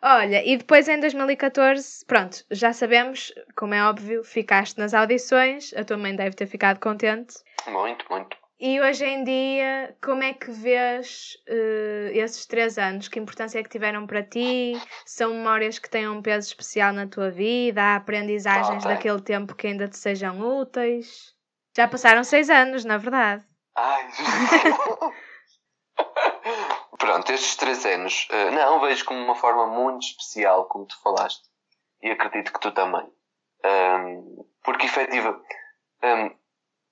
Olha, 0.03 0.43
e 0.47 0.57
depois 0.57 0.89
em 0.89 0.99
2014, 0.99 2.05
pronto, 2.07 2.43
já 2.51 2.73
sabemos, 2.73 3.33
como 3.55 3.75
é 3.75 3.85
óbvio, 3.85 4.25
ficaste 4.25 4.79
nas 4.79 4.95
audições, 4.95 5.75
a 5.75 5.85
tua 5.85 5.99
mãe 5.99 6.17
deve 6.17 6.35
ter 6.35 6.47
ficado 6.47 6.81
contente. 6.81 7.35
Muito, 7.67 8.07
muito. 8.09 8.35
E 8.59 8.81
hoje 8.81 9.05
em 9.05 9.25
dia, 9.25 9.95
como 10.03 10.23
é 10.23 10.33
que 10.33 10.51
vês 10.51 11.37
eh, 11.47 12.13
esses 12.15 12.47
três 12.47 12.79
anos? 12.79 13.09
Que 13.09 13.19
importância 13.19 13.59
é 13.59 13.63
que 13.63 13.69
tiveram 13.69 14.07
para 14.07 14.23
ti? 14.23 14.81
São 15.05 15.35
memórias 15.35 15.79
que 15.79 15.89
têm 15.89 16.09
um 16.09 16.23
peso 16.23 16.49
especial 16.49 16.93
na 16.93 17.07
tua 17.07 17.31
vida? 17.31 17.83
Há 17.83 17.97
aprendizagens 17.97 18.85
Ah, 18.85 18.91
daquele 18.91 19.21
tempo 19.21 19.55
que 19.55 19.67
ainda 19.67 19.89
te 19.89 19.97
sejam 19.97 20.41
úteis? 20.41 21.35
Já 21.77 21.89
passaram 21.89 22.23
seis 22.23 22.49
anos, 22.51 22.85
na 22.85 22.99
verdade. 22.99 23.45
Ai, 23.77 24.09
Pronto, 27.01 27.33
estes 27.33 27.57
três 27.57 27.85
anos, 27.87 28.29
eh, 28.31 28.51
não, 28.51 28.79
vejo 28.81 29.07
como 29.07 29.19
uma 29.25 29.35
forma 29.35 29.67
muito 29.67 30.03
especial, 30.07 30.67
como 30.67 30.85
tu 30.87 31.01
falaste. 31.03 31.49
E 32.03 32.11
acredito 32.11 32.53
que 32.53 32.61
tu 32.61 32.71
também. 32.73 33.11
Ahm, 33.65 34.23
porque 34.63 34.85
efetiva. 34.87 35.41
ahm, 36.03 36.31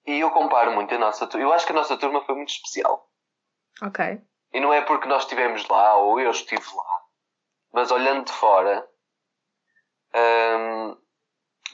e 0.07 0.19
eu 0.21 0.31
comparo 0.31 0.73
muito 0.73 0.95
a 0.95 0.99
nossa 0.99 1.27
turma. 1.27 1.45
Eu 1.47 1.53
acho 1.53 1.67
que 1.67 1.73
a 1.73 1.75
nossa 1.75 1.97
turma 1.99 2.25
foi 2.25 2.35
muito 2.37 2.49
especial. 2.49 3.07
Ok. 3.83 4.19
E 4.55 4.61
não 4.61 4.73
é 4.73 4.81
porque 4.81 5.07
nós 5.07 5.25
estivemos 5.25 5.69
lá 5.69 5.97
ou 5.97 6.19
eu 6.19 6.31
estive 6.31 6.65
lá. 6.75 7.03
Mas 7.75 7.91
olhando 7.91 8.25
de 8.25 8.33
fora, 8.33 8.89
ahm, 10.15 10.97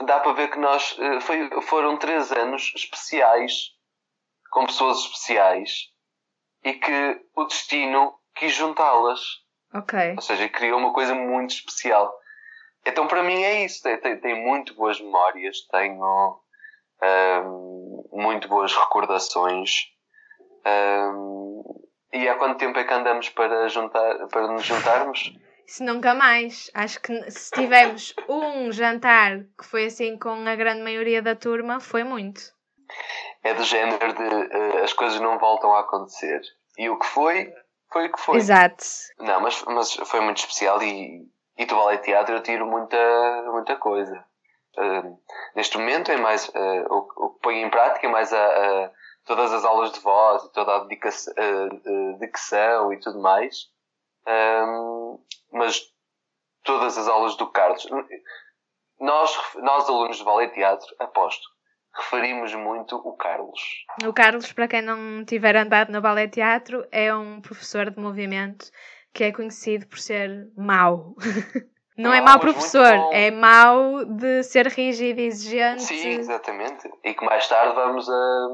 dá 0.07 0.19
para 0.21 0.33
ver 0.33 0.51
que 0.51 0.59
nós 0.59 0.97
eh, 0.99 1.21
foi- 1.21 1.63
foram 1.63 1.97
três 1.97 2.33
anos 2.33 2.73
especiais, 2.75 3.71
com 4.51 4.67
pessoas 4.67 4.99
especiais, 4.99 5.93
e 6.65 6.73
que 6.75 7.25
o 7.37 7.45
destino 7.45 8.19
quis 8.35 8.53
juntá-las. 8.53 9.21
Ok. 9.73 10.13
Ou 10.17 10.23
seja, 10.23 10.49
criou 10.49 10.79
uma 10.79 10.93
coisa 10.93 11.15
muito 11.15 11.55
especial. 11.55 12.13
Então, 12.87 13.07
para 13.07 13.23
mim, 13.23 13.43
é 13.43 13.65
isso. 13.65 13.83
Tem 14.21 14.45
muito 14.45 14.75
boas 14.75 15.01
memórias, 15.01 15.57
tenho 15.71 16.41
ahm, 17.03 18.03
muito 18.13 18.49
boas 18.49 18.75
recordações. 18.75 19.71
Ahm, 20.65 21.63
e 22.13 22.29
há 22.29 22.37
quanto 22.37 22.59
tempo 22.59 22.79
é 22.79 22.85
que 22.85 22.95
andamos 22.95 23.29
para, 23.31 23.69
juntar, 23.69 24.29
para 24.29 24.47
nos 24.49 24.65
juntarmos? 24.65 25.33
Isso 25.67 25.83
nunca 25.83 26.15
mais. 26.15 26.71
Acho 26.75 27.01
que 27.01 27.31
se 27.31 27.51
tivemos 27.51 28.15
um 28.29 28.71
jantar 28.71 29.41
que 29.59 29.65
foi 29.65 29.87
assim 29.87 30.19
com 30.19 30.47
a 30.47 30.55
grande 30.55 30.83
maioria 30.83 31.23
da 31.23 31.35
turma, 31.35 31.81
foi 31.81 32.05
muito. 32.05 32.41
É 33.43 33.55
do 33.55 33.65
género 33.65 34.13
de 34.13 34.23
eh, 34.23 34.83
as 34.83 34.93
coisas 34.93 35.19
não 35.21 35.39
voltam 35.39 35.75
a 35.75 35.81
acontecer. 35.81 36.41
E 36.79 36.89
o 36.89 36.99
que 36.99 37.07
foi, 37.07 37.53
foi 37.95 38.07
o 38.07 38.13
que 38.13 38.21
foi. 38.21 38.37
Exato. 38.39 38.85
Não, 39.21 39.41
mas, 39.41 39.63
mas 39.63 39.95
foi 39.95 40.21
muito 40.21 40.39
especial 40.39 40.83
e, 40.83 41.31
e 41.57 41.65
do 41.65 41.77
ballet 41.77 42.03
teatro 42.03 42.35
eu 42.35 42.43
tiro 42.43 42.67
muita, 42.67 42.99
muita 43.53 43.77
coisa. 43.77 44.25
Uh, 44.77 45.17
neste 45.55 45.79
momento 45.79 46.11
é 46.11 46.17
mais 46.17 46.49
uh, 46.49 46.87
o, 46.91 47.27
o 47.27 47.31
que 47.31 47.41
ponho 47.41 47.65
em 47.65 47.71
prática 47.71 48.09
é 48.09 48.11
mais 48.11 48.33
a, 48.33 48.45
a 48.45 48.91
todas 49.25 49.53
as 49.53 49.65
aulas 49.65 49.93
de 49.93 50.01
voz 50.01 50.43
e 50.43 50.53
toda 50.53 50.75
a 50.75 50.79
dedicação, 50.81 51.33
uh, 51.35 52.19
dicção 52.19 52.93
e 52.93 52.99
tudo 52.99 53.21
mais. 53.21 53.71
Um, 54.27 55.21
mas 55.53 55.81
todas 56.65 56.99
as 56.99 57.07
aulas 57.07 57.37
do 57.37 57.47
Carlos. 57.53 57.87
Nós, 58.99 59.39
nós 59.57 59.89
alunos 59.89 60.17
de 60.17 60.25
ballet 60.25 60.53
teatro, 60.53 60.93
aposto, 60.99 61.47
referimos 61.97 62.55
muito 62.55 62.97
o 62.97 63.17
Carlos. 63.17 63.85
O 64.05 64.13
Carlos, 64.13 64.53
para 64.53 64.69
quem 64.69 64.83
não 64.83 65.25
tiver 65.25 65.57
andado 65.57 65.93
no 65.93 66.01
ballet 66.01 66.29
teatro, 66.29 66.87
é 66.91 67.15
um 67.15 67.41
professor 67.41 67.91
de 67.91 68.01
movimento 68.01 68.71
que 69.13 69.25
é 69.25 69.33
conhecido 69.33 69.87
por 69.87 69.99
ser 69.99 70.51
mau. 70.57 71.15
Não 71.97 72.13
é 72.13 72.19
Não, 72.19 72.25
mau 72.25 72.35
mas 72.35 72.45
muito 72.45 72.55
professor, 72.55 73.15
é 73.15 73.31
mau 73.31 74.05
de 74.05 74.43
ser 74.43 74.67
rígido 74.67 75.21
e 75.21 75.27
exigente. 75.27 75.85
Sim, 75.85 76.09
exatamente. 76.09 76.91
E 77.05 77.15
que 77.15 77.25
mais 77.25 77.47
tarde 77.47 77.73
vamos 77.73 78.09
a. 78.11 78.49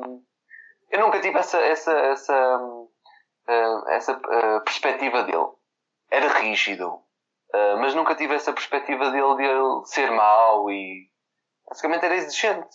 Eu 0.91 1.01
nunca 1.01 1.21
tive 1.21 1.39
essa, 1.39 1.59
essa, 1.59 1.91
essa, 1.91 2.61
ah, 3.49 3.85
essa 3.89 4.13
ah, 4.13 4.61
perspectiva 4.63 5.23
dele. 5.23 5.47
Era 6.11 6.29
rígido. 6.41 7.01
Ah, 7.55 7.77
mas 7.81 7.95
nunca 7.95 8.15
tive 8.15 8.35
essa 8.35 8.53
perspectiva 8.53 9.11
dele 9.11 9.37
de 9.37 9.45
ele 9.45 9.87
ser 9.87 10.11
mau 10.11 10.71
e. 10.71 11.09
Basicamente 11.67 12.05
era 12.05 12.17
exigente. 12.17 12.69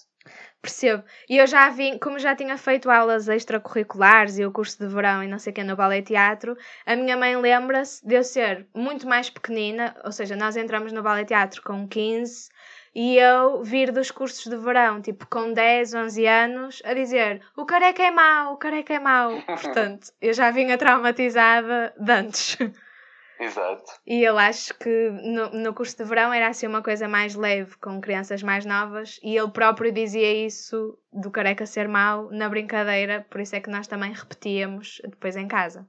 Percebo. 0.65 1.03
E 1.29 1.37
eu 1.37 1.45
já 1.45 1.69
vim, 1.69 1.99
como 1.99 2.17
já 2.17 2.35
tinha 2.35 2.57
feito 2.57 2.89
aulas 2.89 3.27
extracurriculares 3.27 4.39
e 4.39 4.45
o 4.45 4.51
curso 4.51 4.79
de 4.79 4.91
verão 4.91 5.23
e 5.23 5.27
não 5.27 5.37
sei 5.37 5.51
o 5.51 5.53
que 5.53 5.63
no 5.63 5.75
ballet 5.75 6.03
teatro, 6.03 6.57
a 6.87 6.95
minha 6.95 7.15
mãe 7.15 7.37
lembra-se 7.37 8.03
de 8.03 8.15
eu 8.15 8.23
ser 8.23 8.65
muito 8.73 9.07
mais 9.07 9.29
pequenina, 9.29 9.95
ou 10.03 10.11
seja, 10.11 10.35
nós 10.35 10.57
entramos 10.57 10.91
no 10.91 11.03
ballet 11.03 11.27
teatro 11.27 11.61
com 11.61 11.87
15 11.87 12.49
e 12.95 13.15
eu 13.15 13.61
vir 13.61 13.91
dos 13.91 14.09
cursos 14.09 14.43
de 14.43 14.57
verão, 14.57 14.99
tipo 14.99 15.27
com 15.27 15.53
10, 15.53 15.93
11 15.93 16.25
anos, 16.25 16.81
a 16.83 16.95
dizer 16.95 17.43
o 17.55 17.63
careca 17.63 18.01
é 18.01 18.09
mau, 18.09 18.53
o 18.53 18.57
careca 18.57 18.95
é 18.95 18.99
mau. 18.99 19.39
Portanto, 19.45 20.11
eu 20.19 20.33
já 20.33 20.49
vinha 20.49 20.79
traumatizada 20.79 21.93
de 21.95 22.11
antes. 22.11 22.57
Exato. 23.39 23.83
E 24.05 24.23
eu 24.23 24.37
acho 24.37 24.73
que 24.75 25.09
no, 25.09 25.49
no 25.49 25.73
curso 25.73 25.97
de 25.97 26.03
verão 26.03 26.31
era 26.33 26.47
assim 26.47 26.67
uma 26.67 26.81
coisa 26.81 27.07
mais 27.07 27.35
leve, 27.35 27.75
com 27.77 27.99
crianças 27.99 28.41
mais 28.41 28.65
novas, 28.65 29.19
e 29.21 29.37
ele 29.37 29.51
próprio 29.51 29.91
dizia 29.91 30.45
isso 30.45 30.97
do 31.11 31.29
careca 31.29 31.65
ser 31.65 31.87
mau 31.87 32.29
na 32.31 32.47
brincadeira, 32.47 33.25
por 33.29 33.41
isso 33.41 33.55
é 33.55 33.59
que 33.59 33.69
nós 33.69 33.87
também 33.87 34.13
repetíamos 34.13 35.01
depois 35.03 35.35
em 35.35 35.47
casa. 35.47 35.87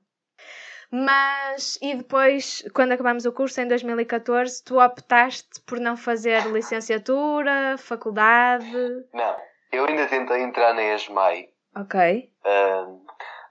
Mas, 0.90 1.78
e 1.82 1.94
depois, 1.96 2.64
quando 2.72 2.92
acabamos 2.92 3.26
o 3.26 3.32
curso 3.32 3.60
em 3.60 3.66
2014, 3.66 4.62
tu 4.64 4.80
optaste 4.80 5.60
por 5.66 5.80
não 5.80 5.96
fazer 5.96 6.46
licenciatura, 6.46 7.76
faculdade. 7.76 8.70
Não. 9.12 9.36
Eu 9.72 9.84
ainda 9.84 10.06
tentei 10.06 10.42
entrar 10.42 10.72
na 10.74 10.82
ESMAI, 10.94 11.48
Ok. 11.74 12.30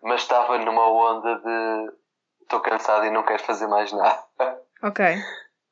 mas 0.02 0.22
estava 0.22 0.58
numa 0.60 0.90
onda 0.90 1.36
de. 1.36 2.05
Estou 2.46 2.60
cansado 2.62 3.06
e 3.06 3.10
não 3.10 3.24
quero 3.24 3.44
fazer 3.44 3.68
mais 3.68 3.92
nada. 3.92 4.62
Ok. 4.84 5.04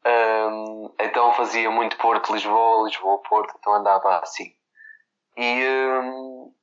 Um, 0.06 0.94
então 1.00 1.34
fazia 1.34 1.70
muito 1.70 1.98
Porto, 1.98 2.34
Lisboa, 2.34 2.86
Lisboa, 2.88 3.22
Porto, 3.22 3.56
então 3.58 3.74
andava 3.74 4.20
assim. 4.20 4.54
E 5.38 5.66
um, 5.68 6.54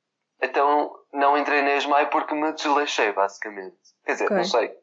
então 0.41 0.93
não 1.13 1.37
entrei 1.37 1.61
na 1.61 1.75
ESMAI 1.75 2.09
porque 2.09 2.35
me 2.35 2.51
desleixei, 2.51 3.13
basicamente. 3.13 3.77
Quer 4.05 4.11
dizer, 4.13 4.25
Ok. 4.25 4.37
não 4.37 4.43
sei. 4.43 4.77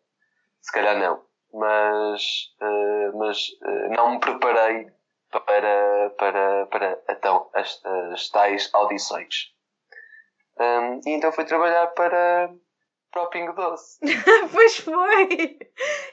Se 0.62 0.72
calhar 0.72 0.98
não. 0.98 1.22
Mas, 1.52 2.22
uh, 2.60 3.18
mas 3.18 3.48
uh, 3.62 3.94
não 3.94 4.12
me 4.12 4.20
preparei 4.20 4.90
para, 5.30 6.10
para, 6.18 6.66
para 6.66 6.98
então, 7.10 7.50
as, 7.54 7.84
as 8.12 8.28
tais 8.30 8.70
audições. 8.72 9.52
Um, 10.58 11.00
e 11.06 11.10
então 11.10 11.30
fui 11.32 11.44
trabalhar 11.44 11.86
para, 11.88 12.50
para 13.10 13.22
o 13.22 13.30
Pingo 13.30 13.52
Doce. 13.52 13.98
pois 14.52 14.78
foi! 14.78 15.58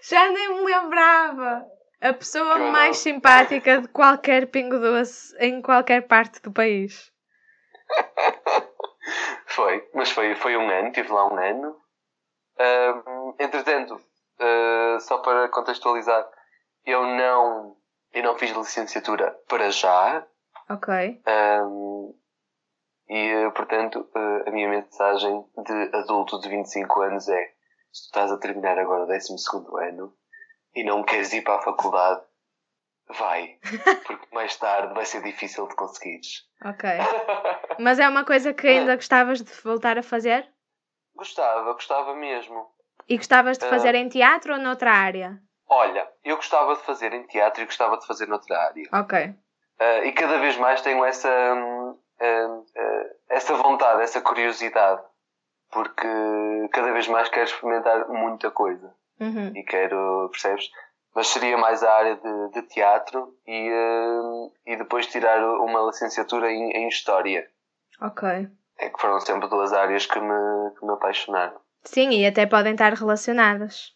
Já 0.02 0.30
nem 0.30 0.56
me 0.56 0.66
lembrava! 0.66 1.66
A 2.02 2.14
pessoa 2.14 2.58
mais 2.72 2.98
simpática 2.98 3.82
de 3.82 3.88
qualquer 3.88 4.48
pingo 4.48 4.78
doce 4.78 5.36
em 5.40 5.62
qualquer 5.62 6.08
parte 6.08 6.42
do 6.42 6.52
país. 6.52 7.12
Foi, 9.48 9.88
mas 9.94 10.12
foi, 10.12 10.36
foi 10.36 10.58
um 10.58 10.70
ano, 10.70 10.88
estive 10.88 11.12
lá 11.12 11.32
um 11.32 11.38
ano. 11.38 11.78
Ahm, 12.60 13.36
entretanto, 13.40 14.00
ah, 14.40 14.98
só 15.00 15.20
para 15.20 15.48
contextualizar, 15.50 16.28
eu 16.86 17.06
não, 17.06 17.78
eu 18.12 18.24
não 18.24 18.38
fiz 18.38 18.52
licenciatura 18.52 19.32
para 19.48 19.72
já. 19.72 20.26
Ok. 20.70 21.22
ahm, 21.26 22.14
e, 23.08 23.18
eh, 23.18 23.50
portanto, 23.52 24.10
eh, 24.16 24.50
a 24.50 24.52
minha 24.52 24.68
mensagem 24.70 25.46
de 25.58 25.96
adulto 25.98 26.40
de 26.40 26.50
25 26.50 27.02
anos 27.02 27.28
é: 27.30 27.44
se 27.92 28.04
tu 28.04 28.06
estás 28.06 28.32
a 28.32 28.38
terminar 28.38 28.78
agora 28.80 29.04
o 29.04 29.08
12 29.08 29.36
ano 29.82 30.14
e 30.76 30.84
não 30.84 31.04
queres 31.04 31.32
ir 31.34 31.42
para 31.44 31.56
a 31.56 31.62
faculdade, 31.62 32.22
vai, 33.18 33.58
porque 34.06 34.28
mais 34.34 34.56
tarde 34.58 34.94
vai 34.94 35.06
ser 35.06 35.22
difícil 35.24 35.68
de 35.68 35.76
conseguires. 35.76 36.44
Ok. 36.64 36.90
Mas 37.80 38.00
é 38.00 38.08
uma 38.08 38.26
coisa 38.26 38.54
que 38.54 38.68
ainda 38.68 38.96
gostavas 38.96 39.42
de 39.42 39.52
voltar 39.64 39.98
a 39.98 40.04
fazer? 40.04 40.48
Gostava, 41.16 41.74
gostava 41.74 42.14
mesmo. 42.16 42.68
E 43.08 43.18
gostavas 43.18 43.58
de 43.58 43.66
Ah. 43.66 43.70
fazer 43.70 43.94
em 43.96 44.10
teatro 44.10 44.54
ou 44.54 44.60
noutra 44.60 44.92
área? 44.92 45.40
Olha, 45.68 46.10
eu 46.24 46.36
gostava 46.36 46.76
de 46.76 46.82
fazer 46.82 47.14
em 47.14 47.26
teatro 47.28 47.62
e 47.62 47.66
gostava 47.66 47.98
de 47.98 48.06
fazer 48.06 48.28
noutra 48.28 48.58
área. 48.58 48.84
Ok. 48.94 49.34
Ah, 49.80 50.06
e 50.06 50.12
cada 50.14 50.38
vez 50.40 50.58
mais 50.58 50.82
tenho 50.82 51.04
essa, 51.06 51.30
ah, 52.20 52.62
ah, 52.78 53.06
essa 53.30 53.56
vontade, 53.56 54.04
essa 54.04 54.22
curiosidade. 54.22 55.02
Porque 55.72 56.08
cada 56.72 56.92
vez 56.94 57.08
mais 57.08 57.28
quero 57.30 57.46
experimentar 57.46 58.08
muita 58.08 58.52
coisa. 58.52 58.94
Uhum. 59.20 59.52
E 59.56 59.64
quero, 59.64 60.30
percebes? 60.32 60.70
Mas 61.14 61.28
seria 61.28 61.58
mais 61.58 61.82
a 61.84 61.92
área 61.92 62.16
de, 62.16 62.52
de 62.52 62.62
teatro 62.64 63.34
e, 63.48 63.72
hum, 63.72 64.52
e 64.66 64.76
depois 64.76 65.08
tirar 65.08 65.42
uma 65.62 65.82
licenciatura 65.86 66.52
em, 66.52 66.72
em 66.72 66.88
História. 66.88 67.50
Ok. 68.02 68.48
É 68.78 68.90
que 68.90 69.00
foram 69.00 69.20
sempre 69.22 69.50
duas 69.50 69.72
áreas 69.72 70.06
que 70.06 70.20
me, 70.20 70.72
que 70.78 70.86
me 70.86 70.92
apaixonaram. 70.92 71.58
Sim, 71.84 72.10
e 72.10 72.26
até 72.26 72.46
podem 72.46 72.74
estar 72.74 72.94
relacionadas. 72.94 73.94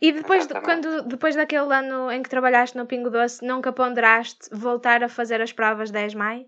E 0.00 0.12
depois, 0.12 0.46
de, 0.46 0.60
quando, 0.60 1.02
depois 1.02 1.34
daquele 1.34 1.72
ano 1.74 2.10
em 2.10 2.22
que 2.22 2.30
trabalhaste 2.30 2.76
no 2.76 2.86
Pingo 2.86 3.10
Doce, 3.10 3.44
nunca 3.44 3.72
ponderaste 3.72 4.48
voltar 4.52 5.02
a 5.02 5.08
fazer 5.08 5.40
as 5.40 5.52
provas 5.52 5.90
10 5.90 6.14
maio? 6.14 6.46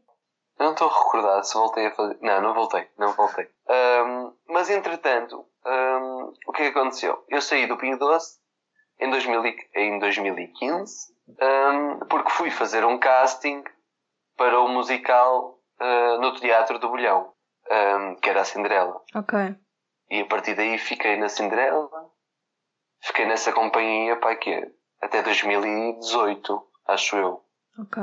Eu 0.60 0.66
não 0.66 0.72
estou 0.72 0.88
recordado 0.88 1.42
se 1.44 1.54
voltei 1.54 1.86
a 1.86 1.90
fazer. 1.94 2.18
Não, 2.20 2.40
não 2.42 2.52
voltei, 2.54 2.86
não 2.98 3.12
voltei. 3.14 3.48
Ahm, 3.68 4.32
mas 4.46 4.68
entretanto, 4.68 5.46
ahm, 5.64 6.32
o 6.46 6.52
que 6.52 6.62
é 6.64 6.70
que 6.70 6.78
aconteceu? 6.78 7.24
Eu 7.28 7.40
saí 7.40 7.66
do 7.66 7.78
Pinho 7.78 7.98
Doce 7.98 8.38
em, 9.00 9.08
2000 9.10 9.44
e- 9.46 9.70
em 9.74 9.98
2015 9.98 11.14
ahm, 11.40 12.00
porque 12.10 12.30
fui 12.30 12.50
fazer 12.50 12.84
um 12.84 12.98
casting 12.98 13.64
para 14.36 14.60
o 14.60 14.68
musical 14.68 15.58
ah, 15.80 16.18
no 16.20 16.34
Teatro 16.34 16.78
do 16.78 16.90
Bolhão, 16.90 17.32
que 18.20 18.28
era 18.28 18.42
a 18.42 18.44
Cinderela. 18.44 19.00
Ok. 19.14 19.56
E 20.10 20.20
a 20.20 20.26
partir 20.26 20.54
daí 20.54 20.76
fiquei 20.76 21.16
na 21.16 21.28
Cinderela, 21.30 21.88
fiquei 23.02 23.24
nessa 23.24 23.50
companhia, 23.52 24.16
pá, 24.16 24.36
que 24.36 24.50
é 24.52 24.70
até 25.00 25.22
2018, 25.22 26.62
acho 26.86 27.16
eu. 27.16 27.42
Ok. 27.78 28.02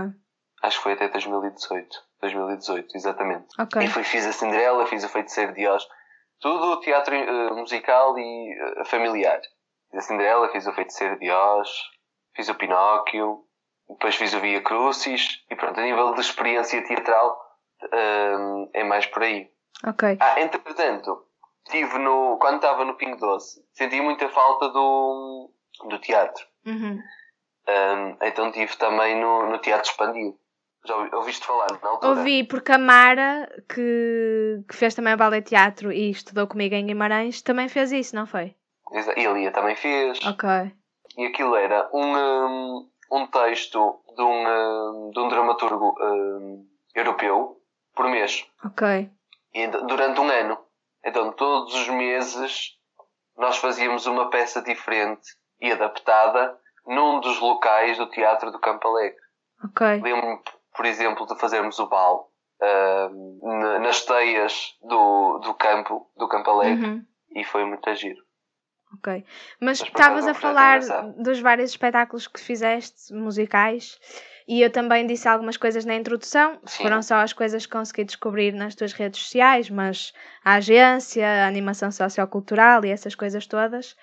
Acho 0.63 0.77
que 0.77 0.83
foi 0.83 0.93
até 0.93 1.07
2018. 1.07 2.06
2018, 2.21 2.95
exatamente. 2.95 3.47
Ok. 3.59 3.81
E 3.81 3.88
fui, 3.88 4.03
fiz 4.03 4.25
a 4.25 4.31
Cinderela, 4.31 4.86
fiz 4.86 5.03
o 5.03 5.09
Feiticeiro 5.09 5.53
de 5.53 5.67
Oz. 5.67 5.88
Tudo 6.39 6.79
teatro 6.81 7.15
eh, 7.15 7.50
musical 7.51 8.17
e 8.17 8.53
eh, 8.53 8.86
familiar. 8.86 9.41
Fiz 9.91 10.00
a 10.00 10.01
Cinderela, 10.01 10.50
fiz 10.50 10.67
o 10.67 10.74
Feiticeiro 10.74 11.19
de 11.19 11.31
Oz, 11.31 11.69
fiz 12.36 12.50
o 12.50 12.55
Pinóquio, 12.55 13.43
depois 13.89 14.15
fiz 14.15 14.33
o 14.33 14.39
Via 14.39 14.62
Crucis. 14.62 15.43
E 15.50 15.55
pronto, 15.55 15.79
a 15.79 15.83
nível 15.83 16.13
de 16.13 16.21
experiência 16.21 16.86
teatral 16.86 17.39
eh, 17.91 18.69
é 18.74 18.83
mais 18.83 19.05
por 19.05 19.24
aí. 19.24 19.50
Ok. 19.86 20.17
Ah, 20.19 20.39
entretanto, 20.41 21.27
tive 21.69 21.97
no, 22.00 22.38
quando 22.39 22.55
estava 22.55 22.83
no 22.86 22.95
Pingo 22.95 23.17
Doce, 23.17 23.63
senti 23.74 24.01
muita 24.01 24.27
falta 24.29 24.69
do, 24.69 25.51
do 25.88 26.00
teatro. 26.00 26.43
Uhum. 26.65 27.01
Um, 27.67 28.17
então 28.21 28.51
tive 28.51 28.75
também 28.77 29.19
no, 29.19 29.50
no 29.50 29.59
Teatro 29.59 29.89
Expandido. 29.89 30.38
Já 30.88 30.96
ouvi- 30.96 31.15
ouviste 31.15 31.46
falar 31.46 31.67
na 31.84 31.89
altura? 31.89 32.10
Ouvi 32.20 32.44
porque 32.46 32.72
a 32.72 32.77
Mara, 32.77 33.50
que, 33.67 34.63
que 34.67 34.75
fez 34.75 34.96
também 34.96 35.13
o 35.13 35.17
ballet 35.17 35.41
teatro 35.44 35.91
e 35.91 36.10
estudou 36.10 36.48
comigo 36.48 36.74
em 36.75 36.86
Guimarães, 36.86 37.41
também 37.41 37.67
fez 37.67 37.91
isso, 37.91 38.15
não 38.15 38.25
foi? 38.25 38.56
E 39.17 39.25
a 39.27 39.32
Lia 39.34 39.51
também 39.51 39.75
fez. 39.75 40.17
Ok. 40.25 40.48
E 41.17 41.25
aquilo 41.25 41.56
era 41.56 41.89
um, 41.94 42.88
um, 43.12 43.27
texto 43.27 44.00
de 44.15 44.22
um, 44.22 45.12
de 45.12 45.20
um 45.20 45.27
dramaturgo 45.27 45.94
um, 46.00 46.65
europeu 46.96 47.58
por 47.94 48.08
mês. 48.08 48.46
Ok. 48.63 49.10
E 49.53 49.67
durante 49.67 50.20
um 50.22 50.29
ano. 50.29 50.58
Então 51.03 51.32
todos 51.34 51.74
os 51.74 51.88
meses 51.89 52.77
nós 53.38 53.58
fazíamos 53.58 54.06
uma 54.06 54.29
peça 54.29 54.62
diferente 54.62 55.36
e 55.60 55.72
adaptada 55.72 56.58
num 56.86 57.20
dos 57.20 57.39
locais 57.39 57.98
do 57.98 58.10
Teatro 58.10 58.51
do 58.51 58.60
Campo 58.60 58.88
Alegre. 58.88 59.20
Ok. 59.65 59.86
Lembro-me, 60.01 60.39
por 60.77 60.86
exemplo, 60.86 61.25
de 61.25 61.38
fazermos 61.39 61.77
o 61.79 61.88
bal 61.88 62.29
na- 63.43 63.79
nas 63.79 64.05
teias 64.05 64.75
do, 64.81 65.39
do 65.39 65.53
campo, 65.55 66.10
do 66.15 66.27
Campo 66.27 66.50
Alegre, 66.51 66.86
Uhum. 66.88 67.05
e 67.36 67.43
foi 67.43 67.65
muito 67.65 67.93
giro. 67.96 68.19
Ok. 68.98 69.25
Mas 69.60 69.81
estavas 69.81 70.25
é 70.25 70.31
a 70.31 70.34
falar 70.34 70.79
dos 71.17 71.39
vários 71.41 71.72
espetáculos 71.72 72.25
que 72.27 72.39
fizeste, 72.39 73.13
musicais, 73.13 74.00
e 74.48 74.62
eu 74.62 74.72
também 74.72 75.05
disse 75.05 75.27
algumas 75.27 75.57
coisas 75.57 75.84
na 75.84 75.93
introdução. 75.93 76.57
Sim. 76.65 76.84
Foram 76.84 77.01
só 77.01 77.15
as 77.15 77.34
coisas 77.34 77.65
que 77.65 77.74
consegui 77.74 78.05
descobrir 78.05 78.53
nas 78.53 78.75
tuas 78.75 78.93
redes 78.93 79.22
sociais, 79.22 79.69
mas 79.69 80.13
a 80.43 80.53
agência, 80.53 81.27
a 81.27 81.48
animação 81.48 81.91
sociocultural 81.91 82.86
e 82.86 82.89
essas 82.89 83.13
coisas 83.13 83.46
todas. 83.46 83.93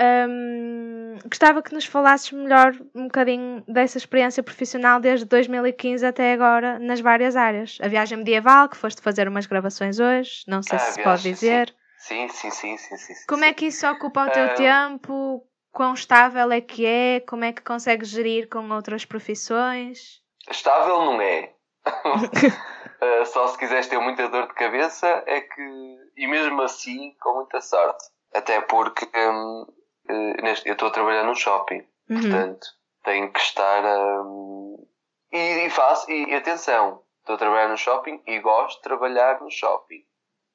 Hum, 0.00 1.16
gostava 1.28 1.62
que 1.62 1.74
nos 1.74 1.84
falasses 1.84 2.30
melhor 2.32 2.74
um 2.94 3.04
bocadinho 3.04 3.62
dessa 3.66 3.98
experiência 3.98 4.42
profissional 4.42 5.00
desde 5.00 5.24
2015 5.26 6.04
até 6.06 6.32
agora 6.32 6.78
nas 6.78 7.00
várias 7.00 7.36
áreas. 7.36 7.78
A 7.82 7.88
viagem 7.88 8.18
medieval, 8.18 8.68
que 8.68 8.76
foste 8.76 9.02
fazer 9.02 9.28
umas 9.28 9.46
gravações 9.46 9.98
hoje, 9.98 10.42
não 10.46 10.62
sei 10.62 10.76
Ah, 10.76 10.80
se 10.80 10.92
se 10.94 11.02
pode 11.02 11.22
dizer. 11.22 11.74
Sim, 11.98 12.28
sim, 12.28 12.50
sim, 12.50 12.76
sim, 12.76 12.96
sim. 12.96 13.14
sim, 13.14 13.26
Como 13.26 13.42
sim. 13.42 13.48
é 13.50 13.52
que 13.52 13.66
isso 13.66 13.86
ocupa 13.88 14.26
o 14.26 14.30
teu 14.30 14.44
Ah. 14.44 14.54
tempo? 14.54 15.44
Quão 15.72 15.94
estável 15.94 16.50
é 16.52 16.60
que 16.60 16.86
é? 16.86 17.20
Como 17.20 17.44
é 17.44 17.52
que 17.52 17.62
consegues 17.62 18.08
gerir 18.08 18.48
com 18.48 18.68
outras 18.70 19.04
profissões? 19.04 20.22
Estável 20.50 21.02
não 21.04 21.20
é. 21.20 21.52
Uh, 21.86 23.26
só 23.26 23.48
se 23.48 23.58
quiseres 23.58 23.86
ter 23.86 23.98
muita 23.98 24.28
dor 24.28 24.46
de 24.48 24.54
cabeça 24.54 25.06
é 25.26 25.40
que. 25.40 25.98
E 26.16 26.26
mesmo 26.26 26.62
assim, 26.62 27.14
com 27.20 27.34
muita 27.34 27.60
sorte. 27.60 28.04
Até 28.34 28.60
porque 28.62 29.06
hum, 29.16 29.62
uh, 29.62 29.74
eu 30.08 30.72
estou 30.72 30.88
a 30.88 30.92
trabalhar 30.92 31.24
num 31.24 31.34
shopping. 31.34 31.86
Uhum. 32.08 32.20
Portanto, 32.20 32.66
tenho 33.04 33.32
que 33.32 33.40
estar. 33.40 33.82
hum, 34.24 34.86
e, 35.32 35.66
e 35.66 35.70
faço. 35.70 36.10
E 36.10 36.34
atenção, 36.34 37.02
estou 37.20 37.34
a 37.34 37.38
trabalhar 37.38 37.68
no 37.68 37.76
shopping 37.76 38.22
e 38.26 38.40
gosto 38.40 38.76
de 38.76 38.82
trabalhar 38.82 39.40
no 39.40 39.50
shopping. 39.50 40.02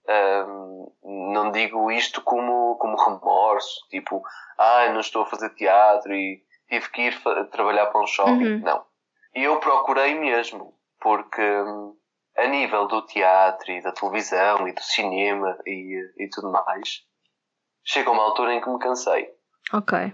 Hum, 0.07 0.91
não 1.31 1.51
digo 1.51 1.91
isto 1.91 2.21
como, 2.21 2.75
como 2.77 2.97
remorso, 2.97 3.87
tipo, 3.89 4.21
ah, 4.57 4.89
não 4.89 4.99
estou 4.99 5.23
a 5.23 5.27
fazer 5.27 5.49
teatro 5.51 6.13
e 6.13 6.43
tive 6.67 6.89
que 6.89 7.01
ir 7.03 7.21
trabalhar 7.51 7.87
para 7.87 8.01
um 8.01 8.07
shopping. 8.07 8.55
Uhum. 8.55 8.59
Não. 8.59 8.85
E 9.35 9.43
eu 9.43 9.59
procurei 9.59 10.13
mesmo, 10.15 10.77
porque 10.99 11.41
hum, 11.41 11.95
a 12.37 12.47
nível 12.47 12.87
do 12.87 13.05
teatro 13.05 13.71
e 13.71 13.81
da 13.81 13.91
televisão 13.91 14.67
e 14.67 14.73
do 14.73 14.81
cinema 14.81 15.57
e, 15.65 15.97
e 16.17 16.29
tudo 16.29 16.51
mais, 16.51 17.03
chega 17.83 18.11
uma 18.11 18.23
altura 18.23 18.53
em 18.53 18.61
que 18.61 18.69
me 18.69 18.79
cansei. 18.79 19.29
Ok. 19.71 20.13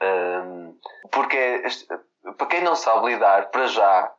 Um, 0.00 0.78
porque 1.10 1.36
é- 1.36 2.32
para 2.36 2.46
quem 2.48 2.62
não 2.62 2.74
sabe 2.74 3.06
lidar 3.12 3.50
para 3.50 3.66
já 3.66 4.12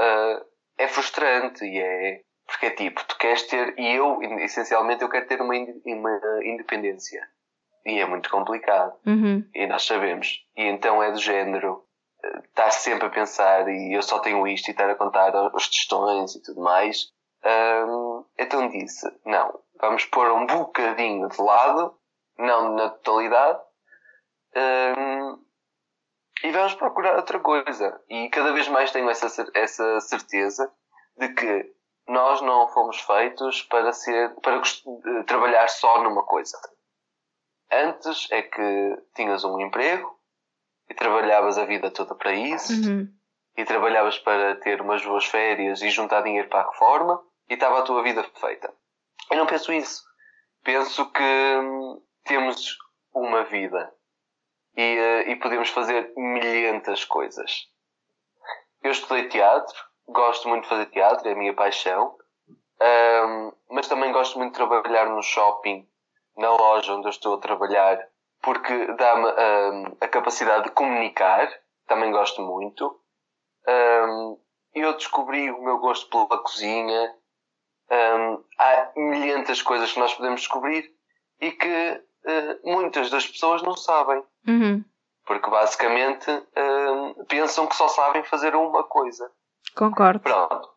uh, 0.00 0.44
é 0.76 0.88
frustrante 0.88 1.64
e 1.64 1.78
é 1.78 2.20
porque 2.46 2.66
é 2.66 2.70
tipo, 2.70 3.04
tu 3.06 3.16
queres 3.18 3.42
ter 3.42 3.78
e 3.78 3.94
eu 3.94 4.20
essencialmente 4.40 5.02
eu 5.02 5.08
quero 5.10 5.26
ter 5.26 5.40
uma, 5.40 5.54
uma 5.54 6.20
independência 6.44 7.22
e 7.84 8.00
é 8.00 8.06
muito 8.06 8.30
complicado 8.30 8.94
Uhum. 9.06 9.44
e 9.54 9.66
nós 9.66 9.84
sabemos 9.86 10.44
e 10.56 10.64
então 10.64 11.02
é 11.02 11.12
do 11.12 11.18
género 11.18 11.84
uh, 12.24 12.38
estar 12.44 12.70
sempre 12.72 13.06
a 13.06 13.10
pensar 13.10 13.68
e 13.68 13.92
eu 13.96 14.02
só 14.02 14.18
tenho 14.20 14.46
isto 14.48 14.68
e 14.68 14.70
estar 14.72 14.88
a 14.90 14.94
contar 14.94 15.32
os 15.54 15.68
testões 15.68 16.34
e 16.34 16.42
tudo 16.42 16.60
mais 16.60 17.12
Um, 17.44 18.24
então 18.36 18.68
disse 18.68 19.06
não, 19.24 19.60
vamos 19.80 20.04
pôr 20.06 20.28
um 20.32 20.44
bocadinho 20.44 21.28
de 21.28 21.40
lado 21.40 21.94
não 22.36 22.74
na 22.74 22.88
totalidade 22.90 23.60
um, 24.58 25.44
e 26.44 26.50
vamos 26.52 26.74
procurar 26.74 27.16
outra 27.16 27.40
coisa. 27.40 28.00
E 28.08 28.28
cada 28.30 28.52
vez 28.52 28.68
mais 28.68 28.90
tenho 28.92 29.08
essa, 29.10 29.26
essa 29.54 30.00
certeza 30.00 30.72
de 31.16 31.28
que 31.30 31.74
nós 32.06 32.40
não 32.40 32.68
fomos 32.68 33.00
feitos 33.00 33.62
para 33.62 33.92
ser 33.92 34.34
para 34.40 34.60
de 34.60 35.24
trabalhar 35.24 35.68
só 35.68 36.02
numa 36.02 36.24
coisa. 36.24 36.56
Antes 37.70 38.28
é 38.30 38.42
que 38.42 39.02
tinhas 39.14 39.44
um 39.44 39.60
emprego 39.60 40.18
e 40.88 40.94
trabalhavas 40.94 41.58
a 41.58 41.64
vida 41.66 41.90
toda 41.90 42.14
para 42.14 42.32
isso 42.32 42.72
Uhum. 42.72 43.08
e 43.56 43.64
trabalhavas 43.64 44.18
para 44.18 44.56
ter 44.56 44.80
umas 44.80 45.04
boas 45.04 45.26
férias 45.26 45.82
e 45.82 45.90
juntar 45.90 46.22
dinheiro 46.22 46.48
para 46.48 46.60
a 46.62 46.70
reforma 46.70 47.22
e 47.50 47.54
estava 47.54 47.80
a 47.80 47.82
tua 47.82 48.02
vida 48.02 48.24
feita. 48.40 48.72
Eu 49.30 49.36
não 49.36 49.46
penso 49.46 49.70
isso. 49.72 50.02
Penso 50.64 51.10
que 51.12 51.22
hum, 51.22 52.00
temos 52.24 52.78
uma 53.12 53.44
vida 53.44 53.92
e, 54.78 54.98
eh, 54.98 55.30
e 55.32 55.36
podemos 55.36 55.68
fazer 55.68 56.12
milhentas 56.16 57.04
coisas. 57.04 57.68
Eu 58.82 58.92
estudei 58.92 59.28
teatro, 59.28 59.76
gosto 60.08 60.48
muito 60.48 60.62
de 60.62 60.68
fazer 60.70 60.86
teatro, 60.86 61.28
é 61.28 61.32
a 61.32 61.36
minha 61.36 61.52
paixão, 61.52 62.16
Hum, 62.80 63.52
mas 63.70 63.88
também 63.88 64.12
gosto 64.12 64.38
muito 64.38 64.52
de 64.52 64.58
trabalhar 64.58 65.06
no 65.06 65.22
shopping, 65.22 65.86
na 66.36 66.50
loja 66.50 66.94
onde 66.94 67.08
eu 67.08 67.10
estou 67.10 67.34
a 67.34 67.40
trabalhar, 67.40 68.08
porque 68.40 68.86
dá-me 68.94 69.26
hum, 69.26 69.96
a 70.00 70.06
capacidade 70.06 70.64
de 70.64 70.70
comunicar, 70.70 71.50
também 71.86 72.12
gosto 72.12 72.40
muito. 72.40 73.00
Um, 73.66 74.38
eu 74.74 74.94
descobri 74.94 75.50
o 75.50 75.60
meu 75.60 75.78
gosto 75.78 76.08
pela 76.08 76.40
cozinha. 76.40 77.14
Um, 77.90 78.44
há 78.58 78.92
milhentas 78.94 79.60
coisas 79.62 79.92
que 79.92 79.98
nós 79.98 80.14
podemos 80.14 80.42
descobrir 80.42 80.94
e 81.40 81.50
que 81.50 82.02
uh, 82.28 82.60
muitas 82.64 83.10
das 83.10 83.26
pessoas 83.26 83.62
não 83.62 83.76
sabem. 83.76 84.22
Uhum. 84.46 84.84
Porque 85.26 85.50
basicamente 85.50 86.30
um, 86.30 87.24
pensam 87.26 87.66
que 87.66 87.76
só 87.76 87.88
sabem 87.88 88.22
fazer 88.24 88.54
uma 88.54 88.84
coisa. 88.84 89.30
Concordo. 89.76 90.20
Pronto. 90.20 90.68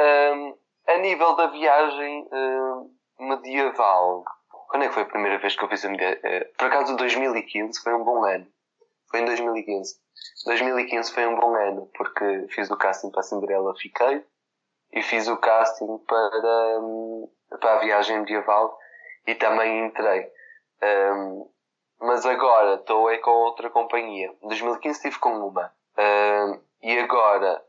Um, 0.00 0.56
a 0.86 0.98
nível 0.98 1.34
da 1.36 1.48
viagem 1.48 2.26
um, 2.32 2.90
medieval, 3.18 4.24
quando 4.68 4.84
é 4.84 4.88
que 4.88 4.94
foi 4.94 5.02
a 5.02 5.06
primeira 5.06 5.38
vez 5.38 5.54
que 5.54 5.62
eu 5.62 5.68
fiz 5.68 5.84
a 5.84 5.90
medieval? 5.90 6.18
Por 6.56 6.66
acaso 6.66 6.96
2015 6.96 7.82
foi 7.82 7.94
um 7.94 8.04
bom 8.04 8.24
ano. 8.24 8.46
Foi 9.10 9.20
em 9.20 9.24
2015. 9.24 10.00
2015 10.46 11.12
foi 11.12 11.26
um 11.26 11.38
bom 11.38 11.54
ano, 11.54 11.90
porque 11.94 12.46
fiz 12.50 12.70
o 12.70 12.76
casting 12.76 13.10
para 13.10 13.20
a 13.20 13.22
Cinderela, 13.22 13.74
fiquei, 13.76 14.24
e 14.92 15.02
fiz 15.02 15.28
o 15.28 15.36
casting 15.36 15.98
para, 16.06 17.58
para 17.58 17.74
a 17.74 17.78
viagem 17.80 18.20
medieval 18.20 18.78
e 19.26 19.34
também 19.34 19.86
entrei. 19.86 20.30
Hum, 20.82 21.48
mas 22.00 22.24
agora 22.26 22.74
estou 22.76 23.10
é 23.10 23.18
com 23.18 23.30
outra 23.30 23.68
companhia. 23.70 24.32
Em 24.42 24.48
2015 24.48 24.96
estive 24.98 25.18
com 25.18 25.30
uma. 25.48 25.72
Hum, 25.98 26.60
e 26.82 26.98
agora 26.98 27.62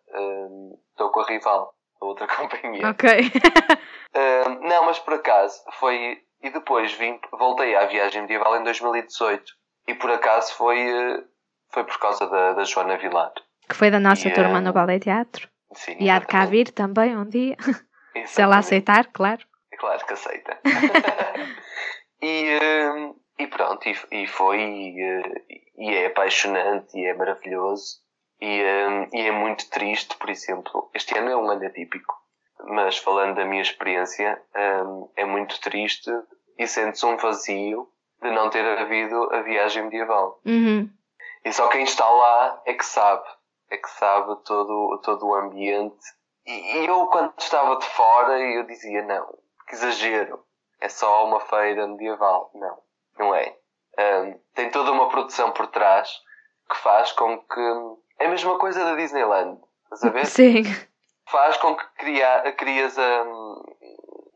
estou 0.91 1.09
com 1.11 1.21
a 1.21 1.25
rival, 1.25 1.73
a 2.01 2.05
outra 2.05 2.27
companhia. 2.35 2.89
Ok. 2.89 3.09
Não, 4.61 4.85
mas 4.85 4.99
por 4.99 5.13
acaso 5.15 5.61
foi. 5.79 6.21
E 6.41 6.49
depois 6.51 6.93
vim, 6.93 7.19
voltei 7.33 7.75
à 7.75 7.85
viagem 7.85 8.21
medieval 8.21 8.55
em 8.57 8.63
2018. 8.63 9.43
E 9.87 9.93
por 9.95 10.09
acaso 10.11 10.53
foi, 10.55 10.79
eh, 10.79 11.23
foi 11.73 11.83
por 11.83 11.99
causa 11.99 12.27
da, 12.27 12.53
da 12.53 12.63
Joana 12.63 12.97
Vilar. 12.97 13.33
que 13.67 13.75
foi 13.75 13.91
da 13.91 13.99
nossa 13.99 14.27
E, 14.29 14.33
turma 14.33 14.61
no 14.61 14.71
Ballet 14.71 14.99
Teatro. 15.03 15.49
Sim, 15.73 15.97
E 15.99 16.09
há 16.09 16.17
de 16.19 16.27
cá 16.27 16.39
exatamente. 16.43 16.51
vir 16.65 16.71
também 16.71 17.17
um 17.17 17.25
dia. 17.25 17.57
Se 18.25 18.41
ela 18.41 18.57
Exatamente. 18.57 18.59
aceitar, 18.59 19.05
claro. 19.11 19.41
Claro 19.77 20.05
que 20.05 20.13
aceita. 20.13 20.59
E, 22.21 22.59
hum, 22.61 23.15
e 23.37 23.47
pronto, 23.47 23.87
e, 23.87 24.23
e 24.23 24.27
foi, 24.27 24.59
e, 24.59 25.01
eh, 25.01 25.61
e 25.77 25.95
é 25.95 26.07
apaixonante, 26.07 26.97
e 26.97 27.05
é 27.05 27.13
maravilhoso, 27.13 27.99
e, 28.41 28.63
hum, 28.63 29.09
e 29.13 29.21
é 29.21 29.31
muito 29.31 29.69
triste, 29.69 30.15
por 30.17 30.29
exemplo. 30.29 30.89
Este 30.93 31.17
ano 31.17 31.29
é 31.29 31.37
um 31.37 31.49
ano 31.49 31.65
atípico, 31.65 32.13
mas 32.67 32.97
falando 32.97 33.35
da 33.35 33.45
minha 33.45 33.61
experiência, 33.61 34.41
hum, 34.85 35.09
é 35.15 35.25
muito 35.25 35.59
triste 35.61 36.11
e 36.57 36.67
sente-se 36.67 37.05
um 37.05 37.17
vazio 37.17 37.87
de 38.21 38.31
não 38.31 38.49
ter 38.49 38.65
havido 38.77 39.33
a 39.33 39.41
viagem 39.41 39.83
medieval. 39.83 40.41
Uhum. 40.45 40.89
E 41.45 41.53
só 41.53 41.67
quem 41.69 41.83
está 41.83 42.07
lá 42.09 42.61
é 42.65 42.73
que 42.73 42.85
sabe, 42.85 43.25
é 43.69 43.77
que 43.77 43.89
sabe 43.91 44.35
todo, 44.43 44.99
todo 45.03 45.25
o 45.25 45.35
ambiente. 45.35 46.05
E, 46.45 46.51
e 46.51 46.85
eu, 46.85 47.07
quando 47.07 47.33
estava 47.37 47.77
de 47.77 47.85
fora, 47.85 48.39
eu 48.39 48.65
dizia: 48.65 49.03
não, 49.03 49.27
que 49.67 49.75
exagero, 49.75 50.43
é 50.81 50.89
só 50.89 51.25
uma 51.25 51.39
feira 51.39 51.87
medieval. 51.87 52.51
Não, 52.53 52.77
não 53.17 53.35
é. 53.35 53.55
Ahm, 53.97 54.33
tem 54.55 54.69
toda 54.71 54.91
uma 54.91 55.09
produção 55.09 55.51
por 55.51 55.67
trás 55.67 56.09
que 56.69 56.77
faz 56.77 57.11
com 57.13 57.37
que. 57.39 57.61
É 58.19 58.25
a 58.25 58.29
mesma 58.29 58.57
coisa 58.57 58.83
da 58.83 58.95
Disneyland, 58.95 59.59
estás 59.85 60.03
a 60.03 60.09
ver? 60.09 60.25
Sim. 60.27 60.63
Faz 61.29 61.57
com 61.57 61.75
que 61.75 61.85
cria, 61.97 62.51
crias 62.57 62.97
a. 62.97 63.25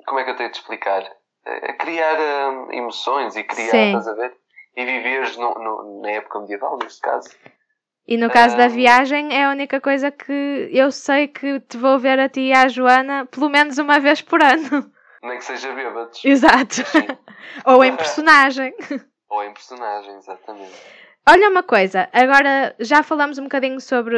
Como 0.05 0.19
é 0.19 0.23
que 0.23 0.31
eu 0.31 0.35
tenho 0.35 0.51
de 0.51 0.57
explicar? 0.57 1.03
A 1.45 1.73
criar 1.73 2.15
hum, 2.19 2.71
emoções 2.71 3.35
e 3.35 3.43
criar, 3.43 3.71
Sim. 3.71 3.87
estás 3.87 4.07
a 4.07 4.13
ver? 4.13 4.33
E 4.75 4.85
viveres 4.85 5.35
no, 5.37 5.53
no- 5.55 6.01
na 6.01 6.11
época 6.11 6.39
medieval, 6.39 6.77
neste 6.77 7.01
caso. 7.01 7.29
E 8.07 8.17
no 8.17 8.29
caso 8.29 8.57
da 8.57 8.67
viagem 8.67 9.33
é 9.33 9.45
a 9.45 9.49
única 9.51 9.79
coisa 9.79 10.11
que 10.11 10.69
eu 10.73 10.91
sei 10.91 11.27
que 11.27 11.59
te 11.61 11.77
vou 11.77 11.97
ver 11.99 12.19
a 12.19 12.27
ti 12.27 12.41
e 12.41 12.53
à 12.53 12.67
Joana 12.67 13.25
pelo 13.25 13.49
menos 13.49 13.77
uma 13.77 13.99
vez 13.99 14.21
por 14.21 14.41
ano. 14.43 14.91
Nem 15.23 15.37
que 15.37 15.45
seja 15.45 15.73
bêbados. 15.73 16.23
Exato. 16.23 16.81
Ou 17.65 17.83
em 17.83 17.95
personagem. 17.95 18.73
Ou 19.29 19.43
em 19.43 19.53
personagem, 19.53 20.17
exatamente. 20.17 20.73
Olha 21.25 21.49
uma 21.49 21.63
coisa, 21.63 22.09
agora 22.11 22.75
já 22.79 23.01
falamos 23.01 23.37
um 23.37 23.43
bocadinho 23.43 23.79
sobre 23.79 24.17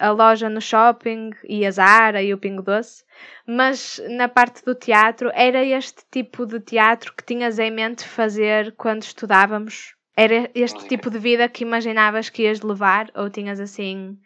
a 0.00 0.10
loja 0.10 0.50
no 0.50 0.60
shopping 0.60 1.30
e 1.44 1.64
a 1.64 1.70
Zara 1.70 2.20
e 2.20 2.34
o 2.34 2.38
Pingo 2.38 2.60
Doce, 2.60 3.04
mas 3.46 4.02
na 4.08 4.28
parte 4.28 4.64
do 4.64 4.74
teatro, 4.74 5.30
era 5.32 5.64
este 5.64 6.02
tipo 6.10 6.44
de 6.44 6.58
teatro 6.58 7.14
que 7.16 7.24
tinhas 7.24 7.60
em 7.60 7.70
mente 7.70 8.04
fazer 8.04 8.74
quando 8.76 9.04
estudávamos? 9.04 9.94
Era 10.16 10.50
este 10.52 10.88
tipo 10.88 11.08
de 11.08 11.20
vida 11.20 11.48
que 11.48 11.62
imaginavas 11.62 12.28
que 12.28 12.42
ias 12.42 12.60
levar 12.60 13.12
ou 13.14 13.30
tinhas 13.30 13.60
assim 13.60 14.18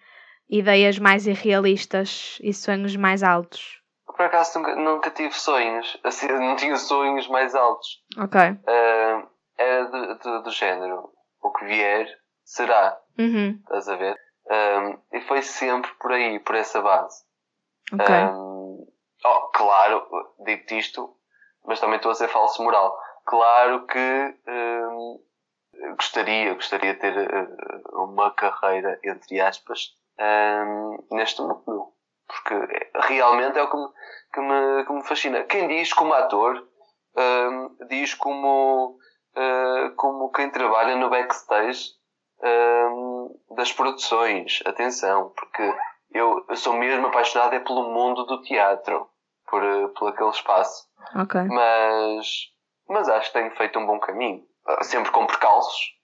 ideias 0.49 0.99
mais 0.99 1.27
irrealistas 1.27 2.39
e 2.43 2.55
sonhos 2.55 2.97
mais 2.97 3.23
altos? 3.23 3.84
Por 4.17 4.27
acaso 4.27 4.59
nunca, 4.59 4.77
nunca 4.77 5.11
tive 5.11 5.35
sonhos. 5.35 5.99
Assim, 6.05 6.29
não 6.39 6.57
tinha 6.57 6.77
sonhos 6.77 7.29
mais 7.29 7.55
altos. 7.55 8.03
Ok. 8.19 8.41
Ah, 8.41 9.27
era 9.59 9.85
do, 9.87 10.19
do, 10.19 10.43
do 10.43 10.51
género. 10.51 11.11
o 11.43 11.53
que 11.53 11.65
vier 11.67 12.09
será. 12.45 12.99
Uhum. 13.19 13.59
Estás 13.63 13.89
a 13.89 13.97
ver? 13.97 14.17
Um, 14.51 15.17
e 15.17 15.21
foi 15.23 15.43
sempre 15.43 15.91
por 15.95 16.13
aí, 16.13 16.39
por 16.41 16.55
essa 16.55 16.81
base. 16.81 17.25
Ok. 17.93 18.15
Um, 18.15 18.87
oh, 19.25 19.41
claro, 19.55 20.07
digo-te 20.45 20.79
isto, 20.79 21.17
mas 21.65 21.81
também 21.81 21.97
estou 21.97 22.11
a 22.11 22.15
ser 22.15 22.29
falso 22.29 22.63
moral. 22.63 22.99
Claro 23.27 23.87
que 23.87 24.35
um, 24.47 25.21
gostaria, 25.97 26.55
gostaria 26.55 26.95
de 26.95 27.01
ter 27.01 27.17
uh, 27.17 28.05
uma 28.05 28.31
carreira, 28.33 28.99
entre 29.03 29.41
aspas, 29.41 29.97
neste 31.11 31.41
mundo. 31.41 31.94
Porque 32.27 32.91
realmente 33.09 33.59
é 33.59 33.63
o 33.63 33.71
que 33.71 33.77
me, 33.77 33.89
que 34.33 34.41
me, 34.41 34.85
que 34.87 34.93
me 34.93 35.05
fascina. 35.05 35.45
Quem 35.45 35.69
diz 35.69 35.93
como 35.93 36.15
ator, 36.15 36.67
um, 37.17 37.87
diz 37.89 38.15
como, 38.15 38.99
uh, 39.37 39.95
como 39.97 40.31
quem 40.33 40.51
trabalha 40.51 40.97
no 40.97 41.11
backstage 41.11 41.91
um, 42.43 43.39
das 43.57 43.73
produções. 43.73 44.61
Atenção, 44.67 45.33
porque 45.37 45.75
eu, 46.13 46.45
eu 46.49 46.57
sou 46.57 46.75
mesmo 46.75 47.07
apaixonado 47.07 47.55
é 47.55 47.61
pelo 47.61 47.91
mundo 47.91 48.25
do 48.25 48.43
teatro, 48.43 49.09
por, 49.49 49.63
uh, 49.63 49.89
por 49.91 50.09
aquele 50.09 50.31
espaço. 50.31 50.89
Ok. 51.15 51.41
Mas, 51.43 52.27
mas 52.89 53.09
acho 53.09 53.33
que 53.33 53.39
tenho 53.39 53.55
feito 53.57 53.79
um 53.79 53.87
bom 53.87 53.99
caminho. 53.99 54.43
Sempre 54.83 55.11
com 55.11 55.27
percalços. 55.27 55.95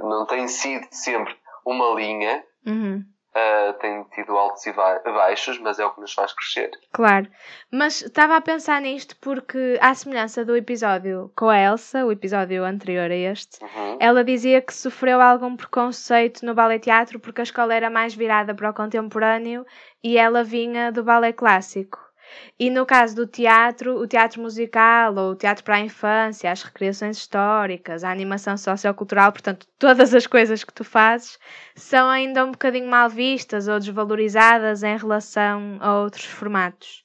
Não 0.00 0.26
tem 0.26 0.48
sido 0.48 0.86
sempre 0.90 1.34
uma 1.64 1.94
linha. 1.94 2.44
Uhum. 2.66 3.04
Uh, 3.30 3.72
tem 3.74 4.02
tido 4.12 4.36
altos 4.36 4.66
e 4.66 4.72
baixos, 4.72 5.56
mas 5.60 5.78
é 5.78 5.86
o 5.86 5.90
que 5.90 6.00
nos 6.00 6.12
faz 6.12 6.32
crescer. 6.32 6.68
Claro. 6.92 7.28
Mas 7.70 8.02
estava 8.02 8.34
a 8.34 8.40
pensar 8.40 8.80
nisto 8.80 9.16
porque, 9.20 9.78
à 9.80 9.94
semelhança 9.94 10.44
do 10.44 10.56
episódio 10.56 11.30
com 11.36 11.48
a 11.48 11.56
Elsa, 11.56 12.04
o 12.04 12.10
episódio 12.10 12.64
anterior 12.64 13.08
a 13.08 13.14
este, 13.14 13.62
Uhum. 13.62 13.98
ela 14.00 14.24
dizia 14.24 14.60
que 14.60 14.74
sofreu 14.74 15.20
algum 15.20 15.54
preconceito 15.56 16.44
no 16.44 16.54
ballet 16.54 16.80
teatro 16.82 17.20
porque 17.20 17.40
a 17.40 17.44
escola 17.44 17.72
era 17.72 17.88
mais 17.88 18.14
virada 18.16 18.52
para 18.52 18.70
o 18.70 18.74
contemporâneo 18.74 19.64
e 20.02 20.18
ela 20.18 20.42
vinha 20.42 20.90
do 20.90 21.04
ballet 21.04 21.32
clássico. 21.32 22.09
E 22.58 22.70
no 22.70 22.84
caso 22.86 23.16
do 23.16 23.26
teatro, 23.26 23.96
o 23.96 24.06
teatro 24.06 24.40
musical 24.40 25.14
ou 25.16 25.32
o 25.32 25.36
teatro 25.36 25.64
para 25.64 25.76
a 25.76 25.80
infância, 25.80 26.50
as 26.50 26.62
recreações 26.62 27.16
históricas, 27.16 28.04
a 28.04 28.10
animação 28.10 28.56
sociocultural, 28.56 29.32
portanto, 29.32 29.66
todas 29.78 30.14
as 30.14 30.26
coisas 30.26 30.62
que 30.64 30.72
tu 30.72 30.84
fazes 30.84 31.38
são 31.74 32.08
ainda 32.08 32.44
um 32.44 32.52
bocadinho 32.52 32.88
mal 32.88 33.08
vistas 33.08 33.68
ou 33.68 33.78
desvalorizadas 33.78 34.82
em 34.82 34.96
relação 34.96 35.78
a 35.80 35.98
outros 35.98 36.24
formatos. 36.24 37.04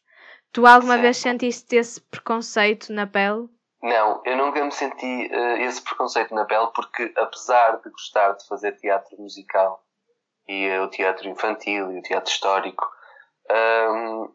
Tu 0.52 0.66
alguma 0.66 0.94
Certo. 0.94 1.02
vez 1.02 1.18
sentiste 1.18 1.76
esse 1.76 2.00
preconceito 2.00 2.94
na 2.94 3.06
pele? 3.06 3.50
Não, 3.82 4.22
eu 4.26 4.36
nunca 4.38 4.64
me 4.64 4.72
senti 4.72 5.30
eh, 5.32 5.64
esse 5.64 5.82
preconceito 5.82 6.34
na 6.34 6.46
pele 6.46 6.68
porque, 6.74 7.14
apesar 7.18 7.78
de 7.82 7.90
gostar 7.90 8.32
de 8.34 8.48
fazer 8.48 8.72
teatro 8.78 9.16
musical 9.20 9.84
e 10.48 10.66
eh, 10.66 10.82
o 10.82 10.90
teatro 10.90 11.28
infantil 11.30 11.92
e 11.92 12.00
o 12.00 12.02
teatro 12.02 12.32
histórico, 12.32 12.90
ahm, 13.50 14.28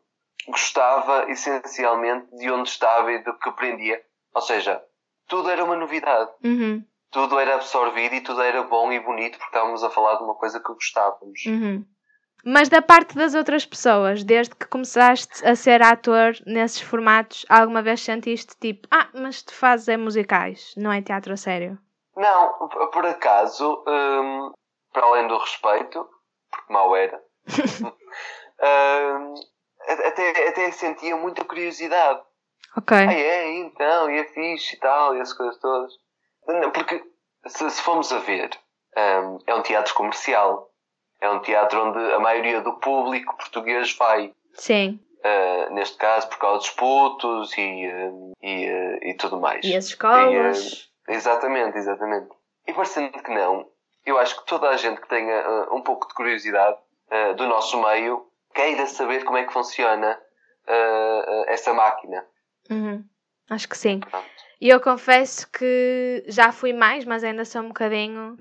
gostava 0.48 1.31
essencialmente 1.31 2.26
de 2.37 2.50
onde 2.50 2.68
estava 2.68 3.12
e 3.12 3.22
do 3.22 3.37
que 3.38 3.48
aprendia. 3.48 4.00
Ou 4.35 4.40
seja, 4.42 4.83
tudo 5.29 5.50
era 5.50 5.64
uma 5.64 5.76
novidade. 5.76 6.31
Uhum, 6.44 6.85
Tudo 7.11 7.38
era 7.38 7.55
absorvido 7.57 8.14
e 8.14 8.20
tudo 8.20 8.40
era 8.42 8.62
bom 8.62 8.92
e 8.92 9.00
bonito 9.00 9.38
porque 9.38 9.57
estávamos 9.57 9.83
a 9.83 9.90
falar 9.90 10.16
de 10.16 10.24
uma 10.24 10.35
coisa 10.35 10.61
que 10.61 10.72
gostávamos. 10.72 11.44
uhum. 11.46 11.85
Mas 12.42 12.70
da 12.70 12.81
parte 12.81 13.14
das 13.16 13.35
outras 13.35 13.66
pessoas, 13.66 14.24
desde 14.24 14.55
que 14.55 14.66
começaste 14.66 15.46
a 15.46 15.55
ser 15.55 15.83
ator 15.83 16.33
nesses 16.46 16.81
formatos, 16.81 17.44
alguma 17.50 17.83
vez 17.83 18.00
sentiste 18.00 18.55
tipo, 18.59 18.88
ah, 18.90 19.09
mas 19.12 19.42
tu 19.42 19.53
fazes 19.55 19.88
é 19.88 19.96
musicais, 19.98 20.72
não 20.74 20.90
é 20.90 21.03
teatro 21.03 21.35
a 21.35 21.37
sério? 21.37 21.79
Não, 22.16 22.68
por 22.92 23.05
acaso, 23.05 23.85
hum, 23.87 24.53
para 24.90 25.05
além 25.07 25.29
do 25.29 25.37
respeito, 25.37 26.09
porque 26.50 26.72
mal 26.72 26.96
era, 26.96 27.20
hum, 28.62 29.35
até, 29.92 30.48
até 30.48 30.70
sentia 30.70 31.16
muita 31.16 31.44
curiosidade. 31.44 32.20
Ok. 32.76 32.96
Ah, 32.96 33.12
é, 33.12 33.53
então, 33.59 34.11
e 34.11 34.18
é 34.18 34.24
fixe 34.24 34.76
e 34.76 34.79
tal, 34.79 35.16
e 35.16 35.20
essas 35.20 35.37
coisas 35.37 35.59
todas. 35.59 35.92
Porque, 36.72 37.03
se, 37.46 37.70
se 37.70 37.83
formos 37.83 38.12
a 38.12 38.18
ver, 38.18 38.50
hum, 38.96 39.38
é 39.46 39.55
um 39.55 39.62
teatro 39.62 39.94
comercial. 39.94 40.70
É 41.20 41.31
um 41.31 41.40
teatro 41.40 41.85
onde 41.85 42.12
a 42.12 42.18
maioria 42.18 42.61
do 42.62 42.74
público 42.74 43.37
português 43.37 43.94
vai. 43.96 44.33
Sim. 44.55 45.00
Uh, 45.18 45.74
neste 45.74 45.98
caso, 45.98 46.29
por 46.29 46.38
causa 46.38 46.59
dos 46.59 46.70
putos 46.70 47.53
e, 47.59 47.88
hum, 47.88 48.33
e, 48.42 48.70
uh, 48.70 48.98
e 49.03 49.14
tudo 49.14 49.38
mais. 49.38 49.64
E 49.64 49.76
as 49.76 49.87
escolas? 49.87 50.88
Exatamente, 51.07 51.76
exatamente. 51.76 52.29
E 52.66 52.72
parecendo 52.72 53.22
que 53.22 53.31
não, 53.31 53.68
eu 54.07 54.18
acho 54.18 54.38
que 54.40 54.46
toda 54.46 54.68
a 54.68 54.76
gente 54.76 55.00
que 55.00 55.09
tenha 55.09 55.48
uh, 55.48 55.76
um 55.76 55.83
pouco 55.83 56.09
de 56.09 56.14
curiosidade 56.14 56.79
uh, 57.11 57.35
do 57.35 57.46
nosso 57.46 57.81
meio 57.83 58.29
queira 58.54 58.86
saber 58.86 59.24
como 59.24 59.38
é 59.38 59.44
que 59.44 59.52
funciona 59.52 60.18
uh, 60.68 61.30
uh, 61.30 61.44
essa 61.48 61.72
máquina. 61.72 62.24
Uhum. 62.70 63.04
Acho 63.48 63.68
que 63.68 63.76
sim. 63.76 64.00
E 64.60 64.68
eu 64.68 64.80
confesso 64.80 65.50
que 65.50 66.24
já 66.28 66.52
fui 66.52 66.72
mais, 66.72 67.04
mas 67.04 67.24
ainda 67.24 67.44
sou 67.44 67.62
um 67.62 67.68
bocadinho 67.68 68.36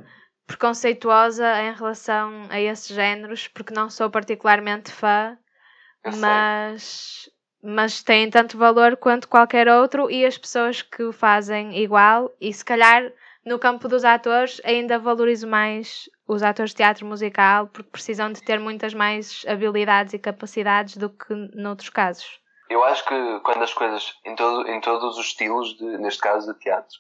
preconceituosa 0.46 1.62
em 1.62 1.74
relação 1.74 2.48
a 2.50 2.60
esses 2.60 2.88
géneros, 2.88 3.48
porque 3.48 3.74
não 3.74 3.90
sou 3.90 4.10
particularmente 4.10 4.92
fã, 4.92 5.38
Eu 6.04 6.12
sei. 6.12 6.22
mas, 6.22 7.30
mas 7.64 8.04
têm 8.04 8.30
tanto 8.30 8.58
valor 8.58 8.98
quanto 8.98 9.28
qualquer 9.28 9.68
outro 9.68 10.10
e 10.10 10.26
as 10.26 10.38
pessoas 10.38 10.82
que 10.82 11.04
o 11.04 11.14
fazem 11.14 11.78
igual, 11.78 12.32
e 12.42 12.52
se 12.54 12.66
calhar 12.66 13.12
no 13.46 13.58
campo 13.58 13.88
dos 13.88 14.04
atores 14.04 14.62
ainda 14.64 15.00
valorizo 15.00 15.48
mais 15.48 16.10
os 16.28 16.44
atores 16.44 16.72
de 16.72 16.78
teatro 16.78 17.06
musical, 17.06 17.68
porque 17.68 17.90
precisam 17.90 18.32
de 18.32 18.44
ter 18.44 18.60
muitas 18.60 18.94
mais 18.94 19.44
habilidades 19.48 20.14
e 20.14 20.20
capacidades 20.20 20.98
do 20.98 21.10
que 21.10 21.34
noutros 21.56 21.90
casos. 21.90 22.40
Eu 22.70 22.84
acho 22.84 23.04
que 23.06 23.40
quando 23.40 23.64
as 23.64 23.74
coisas, 23.74 24.14
em, 24.24 24.36
todo, 24.36 24.68
em 24.70 24.80
todos 24.80 25.18
os 25.18 25.26
estilos, 25.26 25.76
de, 25.76 25.98
neste 25.98 26.22
caso 26.22 26.54
de 26.54 26.60
teatro, 26.60 26.98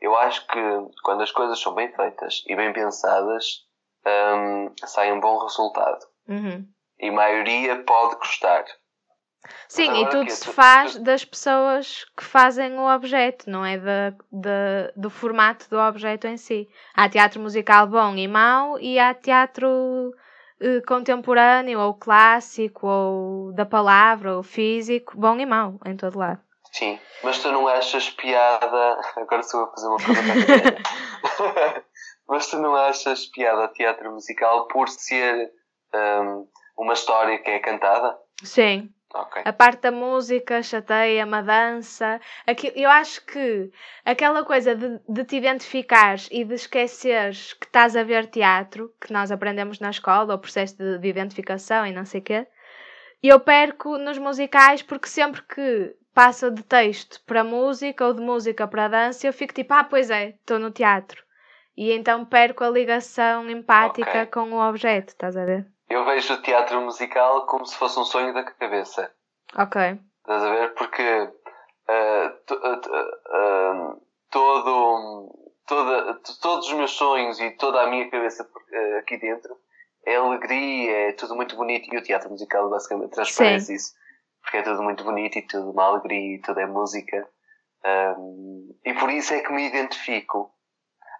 eu 0.00 0.16
acho 0.16 0.46
que 0.46 0.60
quando 1.02 1.22
as 1.22 1.32
coisas 1.32 1.58
são 1.60 1.74
bem 1.74 1.92
feitas 1.92 2.44
e 2.46 2.54
bem 2.54 2.72
pensadas, 2.72 3.64
hum, 4.06 4.72
sai 4.84 5.12
um 5.12 5.20
bom 5.20 5.38
resultado. 5.38 6.04
Uhum. 6.28 6.66
E 7.00 7.08
a 7.08 7.12
maioria 7.12 7.82
pode 7.82 8.16
gostar. 8.16 8.64
Sim, 9.68 9.88
Mas 9.88 9.96
e 9.96 10.00
agora 10.00 10.10
tudo 10.10 10.24
quê? 10.26 10.30
se 10.30 10.52
faz 10.52 10.96
das 10.98 11.24
pessoas 11.24 12.04
que 12.16 12.24
fazem 12.24 12.78
o 12.78 12.94
objeto, 12.94 13.48
não 13.50 13.64
é 13.64 13.78
da, 13.78 14.10
da- 14.30 14.92
do 14.96 15.10
formato 15.10 15.68
do 15.68 15.78
objeto 15.78 16.26
em 16.26 16.36
si. 16.36 16.68
Há 16.94 17.08
teatro 17.08 17.40
musical 17.40 17.86
bom 17.86 18.14
e 18.14 18.28
mau 18.28 18.78
e 18.78 18.98
há 18.98 19.12
teatro 19.14 20.14
eh, 20.60 20.80
contemporâneo 20.86 21.80
ou 21.80 21.94
clássico 21.94 22.86
ou 22.86 23.52
da 23.52 23.66
palavra 23.66 24.36
ou 24.36 24.42
físico, 24.42 25.16
bom 25.16 25.36
e 25.38 25.46
mau 25.46 25.78
em 25.86 25.96
todo 25.96 26.18
lado. 26.18 26.40
Sim, 26.72 26.98
mas 27.22 27.38
tu 27.38 27.52
não 27.52 27.68
achas 27.68 28.08
piada. 28.10 28.98
Agora 29.16 29.42
eu 29.52 29.64
a 29.64 29.70
fazer 29.70 29.88
uma 29.88 29.96
pergunta. 29.98 30.82
mas 32.28 32.46
tu 32.46 32.58
não 32.58 32.74
achas 32.74 33.26
piada 33.26 33.68
teatro 33.68 34.10
musical 34.12 34.66
por 34.68 34.88
ser 34.88 35.50
hum, 35.94 36.46
uma 36.78 36.94
história 36.94 37.38
que 37.38 37.50
é 37.50 37.58
cantada? 37.58 38.16
Sim, 38.42 38.90
Ok. 39.14 39.42
a 39.44 39.52
parte 39.52 39.82
da 39.82 39.90
música 39.92 40.62
chateia, 40.62 41.26
uma 41.26 41.42
dança. 41.42 42.20
Aqui, 42.46 42.72
eu 42.74 42.88
acho 42.90 43.24
que 43.26 43.70
aquela 44.04 44.44
coisa 44.44 44.74
de, 44.74 45.00
de 45.08 45.24
te 45.24 45.36
identificares 45.36 46.28
e 46.32 46.44
de 46.44 46.54
esqueceres 46.54 47.52
que 47.52 47.66
estás 47.66 47.94
a 47.96 48.02
ver 48.02 48.26
teatro, 48.26 48.92
que 49.00 49.12
nós 49.12 49.30
aprendemos 49.30 49.78
na 49.80 49.90
escola, 49.90 50.34
o 50.34 50.38
processo 50.38 50.76
de, 50.76 50.98
de 50.98 51.08
identificação 51.08 51.86
e 51.86 51.92
não 51.92 52.04
sei 52.04 52.20
o 52.20 52.24
quê, 52.24 52.46
eu 53.22 53.38
perco 53.40 53.98
nos 53.98 54.18
musicais 54.18 54.82
porque 54.82 55.08
sempre 55.08 55.42
que 55.42 55.94
passa 56.14 56.50
de 56.50 56.62
texto 56.62 57.20
para 57.24 57.44
música 57.44 58.06
ou 58.06 58.12
de 58.14 58.20
música 58.20 58.66
para 58.68 58.88
dança, 58.88 59.26
eu 59.26 59.32
fico 59.32 59.54
tipo, 59.54 59.72
ah, 59.74 59.84
pois 59.84 60.10
é, 60.10 60.30
estou 60.30 60.58
no 60.58 60.70
teatro. 60.70 61.22
E 61.76 61.90
então 61.92 62.24
perco 62.24 62.64
a 62.64 62.70
ligação 62.70 63.48
empática 63.48 64.22
Ok. 64.22 64.26
com 64.26 64.52
o 64.52 64.68
objeto, 64.68 65.08
estás 65.10 65.36
a 65.36 65.44
ver? 65.44 65.71
Eu 65.92 66.06
vejo 66.06 66.32
o 66.32 66.40
teatro 66.40 66.80
musical 66.80 67.44
como 67.44 67.66
se 67.66 67.76
fosse 67.76 68.00
um 68.00 68.04
sonho 68.04 68.32
da 68.32 68.42
cabeça. 68.42 69.12
Ok. 69.54 70.00
Estás 70.20 70.42
a 70.42 70.50
ver? 70.50 70.74
Porque 70.74 71.30
ah, 71.86 72.32
todo, 74.30 75.30
toda, 75.66 76.14
todos 76.40 76.68
os 76.68 76.72
meus 76.72 76.92
sonhos 76.92 77.38
e 77.40 77.50
toda 77.52 77.82
a 77.82 77.88
minha 77.88 78.10
cabeça 78.10 78.48
aqui 79.00 79.18
dentro 79.18 79.54
é 80.06 80.16
alegria, 80.16 81.08
é 81.08 81.12
tudo 81.12 81.36
muito 81.36 81.56
bonito 81.56 81.94
e 81.94 81.98
o 81.98 82.02
teatro 82.02 82.30
musical 82.30 82.70
basicamente 82.70 83.10
transparece 83.10 83.74
isso. 83.74 83.92
Porque 84.40 84.56
é 84.56 84.62
tudo 84.62 84.82
muito 84.82 85.04
bonito 85.04 85.36
e 85.36 85.46
tudo 85.46 85.72
uma 85.72 85.84
alegria 85.84 86.36
e 86.36 86.40
tudo 86.40 86.58
é 86.58 86.66
música. 86.66 87.28
Ahm, 87.84 88.70
e 88.82 88.94
por 88.94 89.10
isso 89.10 89.34
é 89.34 89.40
que 89.40 89.52
me 89.52 89.68
identifico. 89.68 90.54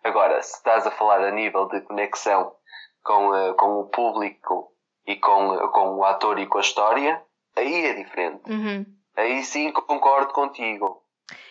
Agora, 0.03 0.43
se 0.43 0.57
estás 0.57 0.87
a 0.87 0.91
falar 0.91 1.23
a 1.23 1.31
nível 1.31 1.69
de 1.69 1.83
conexão 1.83 2.57
com, 3.03 3.33
ah, 3.33 3.55
com 3.55 3.81
o 3.81 3.87
público 3.87 4.73
e 5.07 5.17
com, 5.17 5.53
ah, 5.53 5.69
com 5.69 5.97
o 5.97 6.05
ator 6.05 6.39
e 6.39 6.47
com 6.47 6.59
a 6.59 6.63
história, 6.63 7.23
aí 7.57 7.87
é 7.87 7.95
diferente. 7.95 8.51
Uhum. 8.51 8.87
Aí 9.17 9.43
sim 9.43 9.71
concordo 9.73 10.33
contigo. 10.33 11.03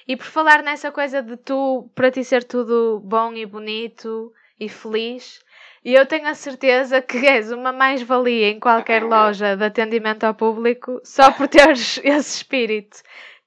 E 0.08 0.18
por 0.18 0.26
falar 0.26 0.64
nessa 0.64 0.92
coisa 0.92 1.22
de 1.22 1.38
tu, 1.38 1.90
para 1.96 2.12
ti 2.12 2.24
ser 2.24 2.44
tudo 2.44 3.00
bom 3.04 3.34
e 3.34 3.46
bonito 3.46 4.34
e 4.60 4.68
feliz. 4.68 5.44
E 5.84 5.94
eu 5.94 6.06
tenho 6.06 6.28
a 6.28 6.36
certeza 6.36 7.02
que 7.02 7.18
és 7.26 7.52
uma 7.52 7.72
mais-valia 7.72 8.50
em 8.50 8.60
qualquer 8.60 9.04
loja 9.04 9.56
de 9.56 9.64
atendimento 9.64 10.24
ao 10.24 10.34
público 10.34 11.00
só 11.04 11.32
por 11.32 11.48
teres 11.50 12.00
esse 12.04 12.38
espírito. 12.38 12.98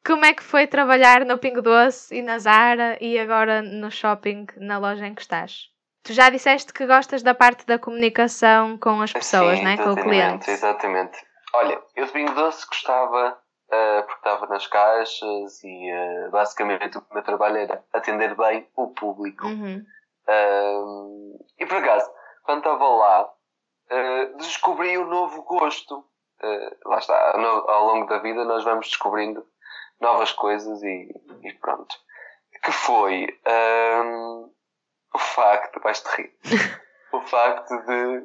Como 0.05 0.25
é 0.25 0.35
que 0.35 0.43
foi 0.43 0.67
trabalhar 0.67 1.25
no 1.25 1.39
Pingo 1.39 1.63
Doce 1.63 2.15
e 2.15 2.21
na 2.21 2.39
Zara 2.39 2.99
e 3.01 3.19
agora 3.19 3.63
no 3.63 3.91
shopping, 3.91 4.47
na 4.59 4.77
loja 4.79 5.07
em 5.07 5.15
que 5.15 5.23
estás? 5.23 5.71
Tu 6.05 6.13
já 6.13 6.29
disseste 6.29 6.71
que 6.71 6.87
gostas 6.87 7.23
da 7.23 7.35
parte 7.35 7.65
da 7.65 7.79
comunicação 7.79 8.77
com 8.77 9.01
as 9.01 9.11
pessoas, 9.11 9.59
Sim, 9.59 9.65
né? 9.65 9.77
com 9.79 9.91
o 9.91 9.97
cliente. 9.97 10.51
Exatamente. 10.51 11.19
Olha, 11.55 11.81
eu 11.97 12.05
de 12.05 12.13
Pingo 12.13 12.35
Doce 12.35 12.67
gostava, 12.67 13.31
uh, 13.31 14.03
porque 14.03 14.19
estava 14.19 14.47
nas 14.49 14.67
caixas 14.67 15.65
e 15.65 15.93
uh, 15.93 16.31
basicamente 16.31 16.99
o 16.99 17.07
meu 17.11 17.23
trabalho 17.23 17.57
era 17.57 17.83
atender 17.91 18.37
bem 18.37 18.69
o 18.77 18.89
público. 18.89 19.47
Uhum. 19.47 19.83
Uh, 20.29 21.39
e 21.59 21.65
por 21.65 21.79
acaso, 21.79 22.11
quando 22.43 22.59
estava 22.59 22.87
lá, 22.87 23.31
descobri 24.37 24.99
um 24.99 25.07
novo 25.07 25.43
gosto. 25.45 26.05
lá 26.85 26.99
está, 26.99 27.39
no, 27.39 27.71
ao 27.71 27.87
longo 27.87 28.07
da 28.07 28.19
vida 28.19 28.45
nós 28.45 28.63
vamos 28.63 28.89
descobrindo 28.89 29.47
novas 30.01 30.33
coisas 30.33 30.83
e, 30.83 31.09
e 31.43 31.53
pronto. 31.55 31.95
Que 32.63 32.73
foi 32.73 33.27
um, 33.47 34.54
o 35.15 35.19
facto, 35.19 35.81
vais-te 35.81 36.09
rir, 36.17 36.33
o 37.13 37.21
facto 37.23 37.71
de 37.87 38.19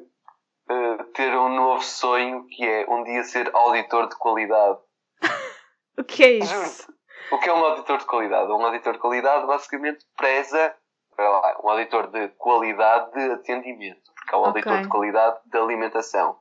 uh, 0.71 1.03
ter 1.13 1.35
um 1.37 1.49
novo 1.49 1.83
sonho 1.83 2.45
que 2.47 2.65
é 2.65 2.85
um 2.89 3.03
dia 3.03 3.23
ser 3.23 3.49
auditor 3.55 4.07
de 4.09 4.15
qualidade. 4.17 4.79
o 5.97 6.03
que 6.03 6.23
é 6.23 6.31
isso? 6.33 6.53
Juro-te. 6.53 6.99
O 7.31 7.37
que 7.37 7.49
é 7.49 7.53
um 7.53 7.63
auditor 7.63 7.97
de 7.99 8.05
qualidade? 8.05 8.51
Um 8.51 8.65
auditor 8.65 8.93
de 8.93 8.99
qualidade 8.99 9.45
basicamente 9.45 10.03
preza 10.17 10.75
lá, 11.17 11.59
um 11.63 11.69
auditor 11.69 12.07
de 12.07 12.29
qualidade 12.29 13.11
de 13.11 13.31
atendimento, 13.33 14.11
porque 14.15 14.33
é 14.33 14.37
um 14.37 14.45
auditor 14.45 14.71
Ok. 14.73 14.83
de 14.83 14.89
qualidade 14.89 15.39
de 15.45 15.57
alimentação. 15.57 16.39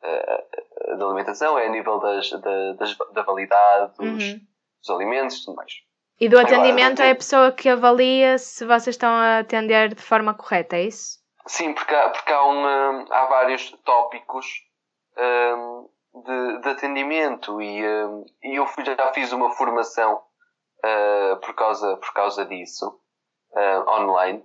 Uh, 0.00 0.96
da 0.96 1.04
alimentação 1.06 1.58
é 1.58 1.66
a 1.66 1.70
nível 1.70 1.98
das, 1.98 2.30
da, 2.30 2.72
das, 2.74 2.96
da 3.12 3.22
validade 3.22 3.96
dos, 3.96 4.22
Uhum. 4.22 4.40
dos 4.80 4.90
alimentos 4.90 5.36
e 5.38 5.44
tudo 5.44 5.56
mais. 5.56 5.72
E 6.20 6.28
do 6.28 6.38
Agora, 6.38 6.56
atendimento 6.56 6.98
não 6.98 7.06
é 7.06 7.10
a 7.12 7.16
pessoa 7.16 7.52
que 7.52 7.68
avalia 7.68 8.38
se 8.38 8.64
vocês 8.64 8.88
estão 8.88 9.10
a 9.10 9.38
atender 9.38 9.94
de 9.94 10.02
forma 10.02 10.34
correta, 10.34 10.76
é 10.76 10.82
isso? 10.84 11.18
Sim, 11.46 11.72
porque 11.72 11.94
há, 11.94 12.10
porque 12.10 12.32
há, 12.32 12.44
um, 12.44 12.66
hum, 12.66 13.06
há 13.10 13.26
vários 13.26 13.70
tópicos 13.84 14.46
hum, 15.16 15.88
de, 16.24 16.60
de 16.60 16.68
atendimento 16.70 17.62
e, 17.62 17.86
hum, 17.86 18.24
e 18.42 18.56
eu 18.56 18.66
fui- 18.66 18.84
já 18.84 19.12
fiz 19.12 19.32
uma 19.32 19.50
formação 19.52 20.20
ah, 20.84 21.38
por, 21.40 21.54
causa, 21.54 21.96
por 21.96 22.12
causa 22.12 22.44
disso, 22.44 23.00
ah, 23.54 23.84
online, 24.00 24.44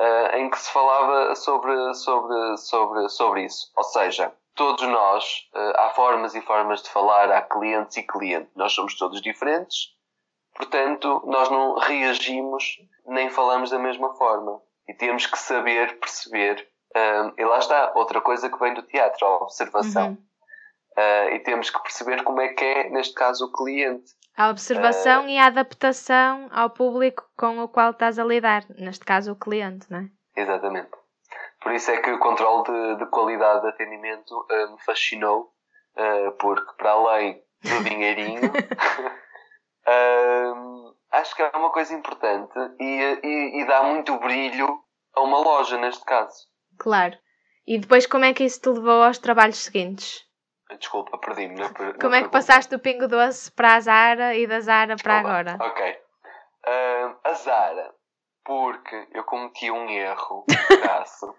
ah, 0.00 0.38
em 0.38 0.50
que 0.50 0.58
se 0.58 0.70
falava 0.70 1.34
sobre, 1.34 1.94
sobre, 1.94 2.56
sobre, 2.58 3.08
sobre 3.08 3.44
isso. 3.44 3.72
Ou 3.76 3.84
seja, 3.84 4.32
todos 4.54 4.86
nós, 4.86 5.48
há 5.76 5.90
formas 5.90 6.34
e 6.34 6.40
formas 6.42 6.82
de 6.82 6.90
falar, 6.90 7.30
há 7.32 7.42
clientes 7.42 7.96
e 7.96 8.02
cliente. 8.02 8.50
Nós 8.54 8.72
somos 8.72 8.96
todos 8.96 9.20
diferentes, 9.20 9.88
portanto, 10.54 11.22
nós 11.26 11.50
não 11.50 11.78
reagimos 11.78 12.64
nem 13.06 13.30
falamos 13.30 13.70
da 13.70 13.78
mesma 13.78 14.14
forma. 14.14 14.60
E 14.88 14.94
temos 14.94 15.26
que 15.26 15.38
saber 15.38 15.98
perceber. 15.98 16.68
ah, 16.94 17.32
e 17.36 17.44
lá 17.44 17.58
está, 17.58 17.92
outra 17.94 18.20
coisa 18.20 18.50
que 18.50 18.58
vem 18.58 18.74
do 18.74 18.82
teatro, 18.82 19.26
a 19.26 19.36
observação. 19.38 20.08
Uhum. 20.10 20.24
Ah, 20.96 21.30
e 21.32 21.40
temos 21.40 21.70
que 21.70 21.82
perceber 21.82 22.22
como 22.22 22.40
é 22.40 22.48
que 22.48 22.64
é, 22.64 22.90
neste 22.90 23.14
caso, 23.14 23.46
o 23.46 23.52
cliente. 23.52 24.12
A 24.36 24.50
observação 24.50 25.28
e 25.28 25.38
a 25.38 25.46
adaptação 25.46 26.48
ao 26.50 26.70
público 26.70 27.24
com 27.36 27.60
o 27.60 27.68
qual 27.68 27.92
estás 27.92 28.18
a 28.18 28.24
lidar, 28.24 28.64
neste 28.70 29.04
caso 29.04 29.32
o 29.32 29.36
cliente, 29.36 29.86
não 29.90 30.00
é? 30.00 30.08
Exatamente. 30.36 30.90
Por 31.62 31.72
isso 31.72 31.90
é 31.92 31.98
que 31.98 32.10
o 32.10 32.18
controle 32.18 32.64
de, 32.64 32.96
de 32.96 33.06
qualidade 33.10 33.62
de 33.62 33.68
atendimento 33.68 34.46
ah, 34.50 34.66
me 34.72 34.82
fascinou, 34.84 35.52
porque 36.40 36.72
para 36.76 36.90
além 36.90 37.40
do 37.62 37.84
dinheirinho, 37.88 38.40
ah, 39.86 40.92
acho 41.18 41.34
que 41.34 41.42
é 41.42 41.50
uma 41.54 41.70
coisa 41.70 41.94
importante 41.94 42.52
e, 42.80 43.20
e, 43.22 43.60
e 43.62 43.66
dá 43.66 43.82
muito 43.82 44.18
brilho 44.18 44.82
a 45.14 45.20
uma 45.22 45.38
loja, 45.38 45.78
neste 45.78 46.04
caso. 46.04 46.46
Claro. 46.78 47.16
E 47.66 47.78
depois 47.78 48.06
como 48.06 48.24
é 48.24 48.34
que 48.34 48.44
isso 48.44 48.60
te 48.60 48.68
levou 48.68 49.02
aos 49.02 49.18
trabalhos 49.18 49.58
seguintes? 49.58 50.22
Desculpa, 50.78 51.18
perdi-me. 51.18 51.56
Como 51.56 51.64
é 51.64 51.68
que 51.68 51.98
pergunta. 51.98 52.28
passaste 52.30 52.70
do 52.70 52.78
Pingo 52.78 53.06
Doce 53.06 53.50
para 53.52 53.74
a 53.74 53.80
Zara 53.80 54.34
e 54.34 54.46
da 54.46 54.60
Zara 54.60 54.96
para 54.96 55.20
Desculpa. 55.20 55.38
agora? 55.40 55.70
Ok. 55.70 56.00
Ah, 56.66 57.16
a 57.24 57.32
Zara, 57.34 57.94
porque 58.44 59.08
eu 59.12 59.24
cometi 59.24 59.70
um 59.70 59.88
erro 59.88 60.44
graço. 60.82 61.34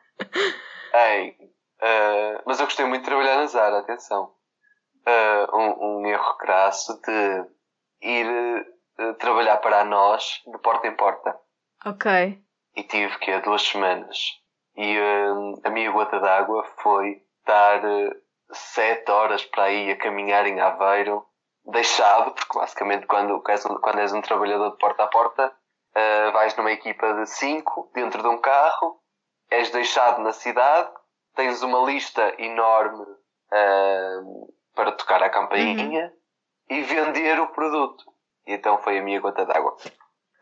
Ei, 0.93 1.35
ah, 1.81 2.41
mas 2.45 2.59
eu 2.59 2.65
gostei 2.65 2.85
muito 2.85 3.01
de 3.01 3.09
trabalhar 3.09 3.37
na 3.37 3.47
Zara, 3.47 3.79
atenção. 3.79 4.33
Ah, 5.05 5.47
um, 5.53 5.99
um 6.01 6.05
erro 6.07 6.37
crasso 6.37 6.99
de 7.01 7.45
ir 8.05 8.65
ah, 8.99 9.13
trabalhar 9.19 9.57
para 9.57 9.83
nós 9.83 10.41
de 10.45 10.57
porta 10.59 10.87
em 10.87 10.95
porta. 10.95 11.35
Ok. 11.85 12.39
E 12.75 12.83
tive 12.83 13.17
que 13.19 13.31
há 13.31 13.39
duas 13.39 13.61
semanas. 13.63 14.17
E 14.75 14.97
ah, 14.97 15.67
a 15.67 15.69
minha 15.69 15.91
gota 15.91 16.19
d'água 16.19 16.63
foi 16.81 17.21
estar 17.39 17.83
ah, 17.85 18.15
sete 18.51 19.09
horas 19.11 19.43
para 19.45 19.63
aí 19.65 19.91
a 19.91 19.97
caminhar 19.97 20.45
em 20.45 20.59
Aveiro, 20.59 21.25
deixado, 21.65 22.31
porque 22.31 22.57
basicamente 22.59 23.07
quando, 23.07 23.41
és 23.47 23.65
um- 23.65 23.79
quando 23.81 23.99
és 23.99 24.13
um 24.13 24.21
trabalhador 24.21 24.71
de 24.71 24.77
porta 24.77 25.03
a 25.03 25.07
porta, 25.07 25.51
ah, 25.95 26.31
vais 26.31 26.55
numa 26.55 26.71
equipa 26.71 27.13
de 27.15 27.25
cinco 27.27 27.89
dentro 27.93 28.21
de 28.21 28.27
um 28.27 28.37
carro, 28.39 28.99
és 29.49 29.69
deixado 29.71 30.21
na 30.21 30.31
cidade, 30.31 30.89
tens 31.35 31.61
uma 31.63 31.79
lista 31.89 32.33
enorme 32.39 33.05
ah, 33.51 34.19
para 34.75 34.91
tocar 34.91 35.23
a 35.23 35.29
campainha 35.29 36.11
e 36.69 36.81
vender 36.81 37.39
o 37.39 37.47
produto. 37.47 38.03
E 38.47 38.53
então 38.53 38.77
foi 38.79 38.97
a 38.99 39.01
minha 39.01 39.19
gota 39.19 39.45
d'água. 39.45 39.75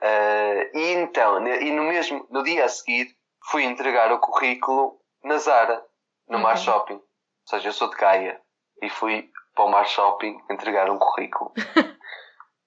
Ah, 0.02 0.70
e 0.74 0.94
então, 0.94 1.46
e 1.48 1.72
no 1.72 1.84
mesmo, 1.84 2.26
no 2.30 2.44
dia 2.44 2.66
a 2.66 2.70
seguir, 2.70 3.08
fui 3.50 3.64
entregar 3.64 4.12
o 4.12 4.20
currículo 4.20 5.00
na 5.24 5.38
Zara, 5.38 5.84
no 6.28 6.40
Mar 6.40 6.56
Uhum. 6.56 6.62
Shopping. 6.62 6.96
Ou 6.96 7.02
seja, 7.48 7.70
eu 7.70 7.74
sou 7.74 7.90
de 7.90 7.96
Gaia 7.96 8.42
e 8.82 8.90
fui 8.90 9.30
para 9.56 9.66
o 9.66 9.70
Mar 9.70 9.86
Shopping 9.86 10.38
entregar 10.50 10.90
um 10.90 10.98
currículo. 10.98 11.54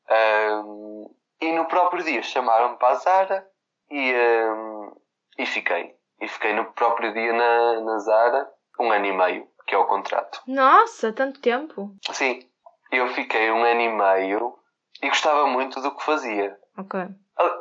Ahm, 0.08 1.06
e 1.40 1.52
no 1.52 1.66
próprio 1.66 2.02
dia 2.04 2.22
chamaram-me 2.22 2.76
para 2.78 2.90
a 2.90 2.94
Zara 2.96 3.48
e, 3.90 4.14
ahm, 4.14 4.92
e 5.38 5.46
fiquei. 5.46 5.94
E 6.20 6.28
fiquei 6.28 6.54
no 6.54 6.66
próprio 6.72 7.12
dia 7.12 7.32
na, 7.32 7.80
na 7.80 7.98
Zara 7.98 8.48
um 8.80 8.90
ano 8.92 9.06
e 9.06 9.12
meio, 9.12 9.48
que 9.66 9.74
é 9.74 9.78
o 9.78 9.86
contrato. 9.86 10.40
Nossa, 10.46 11.12
tanto 11.12 11.40
tempo. 11.40 11.94
Sim, 12.12 12.48
eu 12.92 13.08
fiquei 13.08 13.50
um 13.50 13.62
ano 13.64 13.80
e 13.80 13.88
meio 13.88 14.58
e 15.02 15.08
gostava 15.08 15.46
muito 15.46 15.80
do 15.80 15.94
que 15.94 16.04
fazia. 16.04 16.56
Ok. 16.78 17.00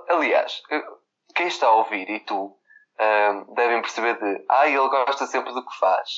Aliás, 0.10 0.62
quem 1.36 1.48
está 1.48 1.68
a 1.68 1.72
ouvir 1.76 2.10
e 2.10 2.20
tu 2.22 2.56
devem 3.56 3.82
perceber 3.82 4.18
de 4.20 4.46
ah, 4.50 4.68
ele 4.68 4.88
gosta 4.90 5.26
sempre 5.26 5.54
do 5.54 5.66
que 5.66 5.78
faz, 5.78 6.10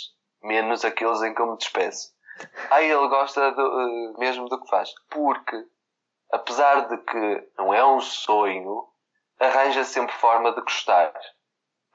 menos 0.43 0.85
aqueles 0.85 1.21
em 1.23 1.33
que 1.33 1.41
eu 1.41 1.51
me 1.51 1.57
despeço. 1.57 2.15
Ah, 2.69 2.83
ele 2.83 3.07
gosta 3.07 3.51
do- 3.51 3.81
eh, 3.81 4.19
mesmo 4.19 4.47
do 4.47 4.61
que 4.61 4.69
faz. 4.69 4.91
Porque, 5.09 5.57
apesar 6.31 6.81
de 6.87 6.97
que 6.99 7.49
não 7.57 7.73
é 7.73 7.83
um 7.83 7.99
sonho, 7.99 8.83
arranja 9.39 9.83
sempre 9.83 10.13
forma 10.13 10.51
de 10.53 10.61
gostar. 10.61 11.11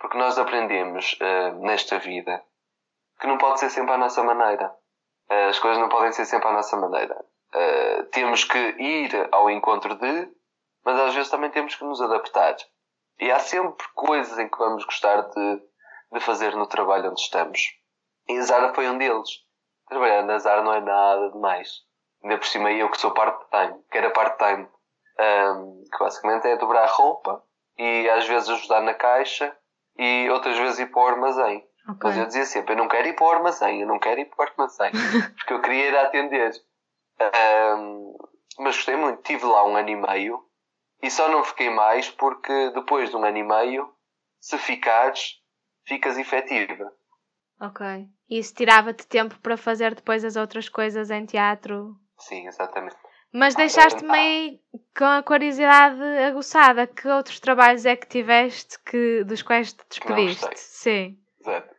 Porque 0.01 0.19
nós 0.19 0.37
aprendemos 0.39 1.17
eh, 1.21 1.53
nesta 1.61 1.97
vida 2.01 2.43
que 3.21 3.29
não 3.29 3.39
pode 3.39 3.61
ser 3.61 3.71
sempre 3.71 3.93
à 3.93 3.97
nossa 3.99 4.21
maneira. 4.25 4.75
Eh, 5.33 5.49
As 5.49 5.59
coisas 5.59 5.81
não 5.81 5.89
podem 5.89 6.13
ser 6.13 6.27
sempre 6.27 6.49
à 6.49 6.53
nossa 6.53 6.77
maneira. 6.77 7.17
Eh, 7.55 8.03
temos 8.13 8.45
que 8.45 8.59
ir 8.59 9.29
ao 9.33 9.49
encontro 9.51 9.95
de, 9.95 10.29
mas 10.85 10.99
às 11.01 11.15
vezes 11.15 11.31
também 11.31 11.51
temos 11.51 11.75
que 11.75 11.85
nos 11.85 12.03
adaptar. 12.03 12.55
E 13.19 13.31
há 13.31 13.39
sempre 13.39 13.87
coisas 13.95 14.39
em 14.39 14.49
que 14.49 14.59
vamos 14.59 14.85
gostar 14.85 15.23
de, 15.23 15.63
de 16.13 16.21
fazer 16.21 16.55
no 16.55 16.67
trabalho 16.67 17.11
onde 17.11 17.21
estamos. 17.21 17.61
E 18.29 18.37
a 18.39 18.43
Zara 18.43 18.75
foi 18.75 18.89
um 18.89 18.99
deles. 18.99 19.29
Trabalhar 19.89 20.23
na 20.25 20.39
Zara 20.39 20.63
não 20.63 20.75
é 20.75 20.81
nada 20.81 21.31
demais. 21.31 21.69
Ainda 22.23 22.37
por 22.39 22.47
cima 22.47 22.71
eu 22.71 22.91
que 22.91 22.99
sou 22.99 23.11
part-time, 23.13 23.83
que 23.91 23.99
era 23.99 24.11
part-time, 24.11 24.69
ahm, 25.19 25.83
que 25.91 25.99
basicamente 25.99 26.47
é 26.47 26.57
dobrar 26.57 26.87
roupa 26.89 27.43
e 27.79 28.09
às 28.11 28.27
vezes 28.27 28.49
ajudar 28.49 28.81
na 28.83 28.95
caixa 28.95 29.57
e 29.99 30.29
outras 30.31 30.57
vezes 30.59 30.79
ir 30.81 30.87
para 30.91 31.03
o 31.03 31.07
armazém. 31.07 31.67
Ok. 31.89 32.01
Mas 32.05 32.17
eu 32.17 32.27
dizia 32.27 32.45
sempre, 32.47 32.75
eu 32.75 32.79
não 32.79 32.89
quero 32.89 33.09
ir 33.09 33.15
para 33.15 33.27
o 33.27 33.31
armazém, 33.31 33.81
eu 33.81 33.87
não 33.87 33.99
quero 33.99 34.21
ir 34.21 34.27
para 34.27 34.45
o 34.45 34.49
armazém. 34.49 34.93
porque 35.37 35.53
eu 35.53 35.61
queria 35.61 35.89
ir 35.89 35.97
atender. 35.97 36.53
Ahm, 37.19 38.15
mas 38.59 38.77
gostei 38.77 38.97
muito. 38.97 39.23
Tive 39.23 39.45
lá 39.45 39.65
um 39.67 39.77
ano 39.77 39.89
e 39.89 39.97
meio 39.97 40.45
e 41.03 41.11
só 41.11 41.29
não 41.29 41.43
fiquei 41.43 41.71
mais 41.71 42.09
porque 42.09 42.71
depois 42.71 43.11
de 43.11 43.17
um 43.17 43.25
ano 43.25 43.39
e 43.39 43.43
meio, 43.43 43.93
se 44.41 44.57
ficares, 44.59 45.41
ficas 45.87 46.17
efetiva. 46.17 46.93
Ok. 47.61 47.85
E 48.29 48.39
isso 48.39 48.55
tirava-te 48.55 49.07
tempo 49.07 49.39
para 49.41 49.57
fazer 49.57 49.95
depois 49.95 50.25
as 50.25 50.37
outras 50.37 50.69
coisas 50.69 51.11
em 51.11 51.27
teatro? 51.27 51.97
Sim, 52.19 52.47
exatamente. 52.47 52.97
Mas 53.33 53.55
deixaste-me 53.55 54.13
aí 54.13 54.61
com 54.97 55.05
a 55.05 55.23
curiosidade 55.23 56.03
aguçada. 56.29 56.87
Que 56.87 57.09
outros 57.09 57.41
trabalhos 57.41 57.87
é 57.87 57.97
que 57.97 58.07
tiveste 58.07 58.79
que, 58.81 59.25
dos 59.25 59.43
quais 59.43 59.73
te 59.73 59.83
despediste? 59.89 60.59
Sim, 60.59 61.19
Exato. 61.41 61.72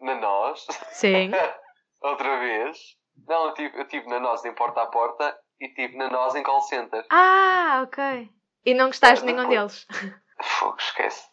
Na 0.00 0.14
nós, 0.14 0.66
sim. 0.90 1.30
outra 2.00 2.38
vez. 2.38 2.78
Não, 3.26 3.46
eu 3.46 3.54
tive, 3.54 3.78
eu 3.78 3.88
tive 3.88 4.08
na 4.08 4.20
nós 4.20 4.44
em 4.44 4.54
porta 4.54 4.82
a 4.82 4.86
porta 4.86 5.36
e 5.60 5.68
tive 5.70 5.96
na 5.96 6.08
nós 6.08 6.34
em 6.34 6.42
call 6.42 6.60
center. 6.62 7.04
Ah, 7.10 7.82
ok. 7.84 8.30
E 8.64 8.74
não 8.74 8.86
gostaste 8.86 9.26
de 9.26 9.32
nenhum 9.32 9.48
deles? 9.48 9.86
Fogo, 10.40 10.76
esquece. 10.78 11.28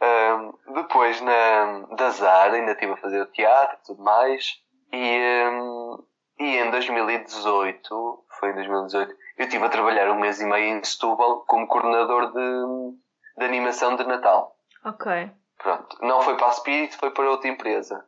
Ahm, 0.00 0.52
depois, 0.74 1.20
na, 1.20 1.86
da 1.96 2.10
ZAR, 2.10 2.54
ainda 2.54 2.72
estive 2.72 2.92
a 2.92 2.96
fazer 2.96 3.20
o 3.20 3.26
teatro 3.26 3.76
e 3.76 3.86
tudo 3.86 4.02
mais. 4.02 4.60
E, 4.92 5.44
ahm, 5.46 6.02
e 6.38 6.56
em 6.58 6.70
2018, 6.70 8.24
foi 8.38 8.50
em 8.50 8.54
2018, 8.54 9.14
eu 9.38 9.44
estive 9.44 9.64
a 9.64 9.68
trabalhar 9.68 10.10
um 10.10 10.20
mês 10.20 10.40
e 10.40 10.44
meio 10.44 10.76
em 10.78 10.84
Setúbal 10.84 11.44
como 11.46 11.66
coordenador 11.66 12.32
de, 12.32 12.98
de 13.38 13.44
animação 13.44 13.96
de 13.96 14.04
Natal. 14.04 14.56
Ok. 14.84 15.30
Pronto. 15.58 15.96
Não 16.02 16.20
foi 16.22 16.36
para 16.36 16.48
a 16.48 16.52
Spirit, 16.52 16.96
foi 16.96 17.10
para 17.10 17.30
outra 17.30 17.48
empresa. 17.48 18.04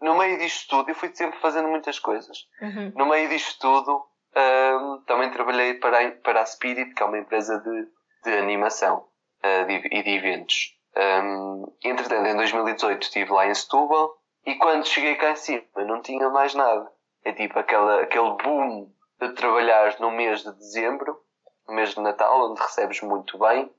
No 0.00 0.16
meio 0.16 0.38
disto 0.38 0.68
tudo, 0.68 0.90
eu 0.90 0.94
fui 0.94 1.14
sempre 1.14 1.38
fazendo 1.40 1.68
muitas 1.68 1.98
coisas. 1.98 2.38
Uhum. 2.62 2.92
No 2.96 3.06
meio 3.06 3.28
disto 3.28 3.58
tudo, 3.60 4.04
ahm, 4.34 5.02
também 5.06 5.30
trabalhei 5.30 5.74
para 5.74 6.06
a, 6.06 6.10
para 6.12 6.42
a 6.42 6.46
Spirit, 6.46 6.94
que 6.94 7.02
é 7.02 7.06
uma 7.06 7.18
empresa 7.18 7.58
de, 7.60 7.88
de 8.24 8.38
animação 8.38 9.06
ah, 9.42 9.64
de- 9.64 9.88
e 9.90 10.02
de 10.02 10.10
eventos. 10.10 10.76
Ahm, 10.96 11.64
entretanto, 11.84 12.26
em 12.28 12.36
2018 12.36 13.02
estive 13.02 13.32
lá 13.32 13.46
em 13.46 13.54
Setúbal 13.54 14.14
e 14.46 14.54
quando 14.56 14.86
cheguei 14.86 15.16
cá 15.16 15.30
em 15.30 15.36
cima 15.36 15.62
não 15.78 16.00
tinha 16.00 16.28
mais 16.30 16.54
nada. 16.54 16.90
É 17.24 17.32
tipo 17.32 17.58
aquela, 17.58 18.02
aquele 18.02 18.30
boom 18.42 18.92
de 19.20 19.32
trabalhar 19.34 19.98
no 20.00 20.10
mês 20.12 20.42
de 20.44 20.52
dezembro, 20.52 21.20
no 21.66 21.74
mês 21.74 21.90
de 21.94 22.00
Natal, 22.00 22.50
onde 22.50 22.60
recebes 22.60 23.00
muito 23.02 23.36
bem 23.38 23.70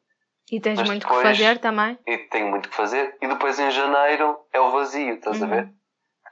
E 0.51 0.59
tens 0.59 0.79
Mas 0.79 0.87
muito 0.89 1.05
que 1.07 1.13
depois- 1.13 1.37
fazer 1.37 1.59
também? 1.59 1.97
e 2.07 2.17
tenho 2.29 2.47
muito 2.49 2.69
que 2.69 2.75
fazer. 2.75 3.15
E 3.21 3.27
depois 3.27 3.59
em 3.59 3.69
janeiro 3.71 4.39
é 4.51 4.59
o 4.59 4.71
vazio, 4.71 5.15
estás 5.15 5.41
a 5.41 5.45
Uhum. 5.45 5.51
ver? 5.51 5.69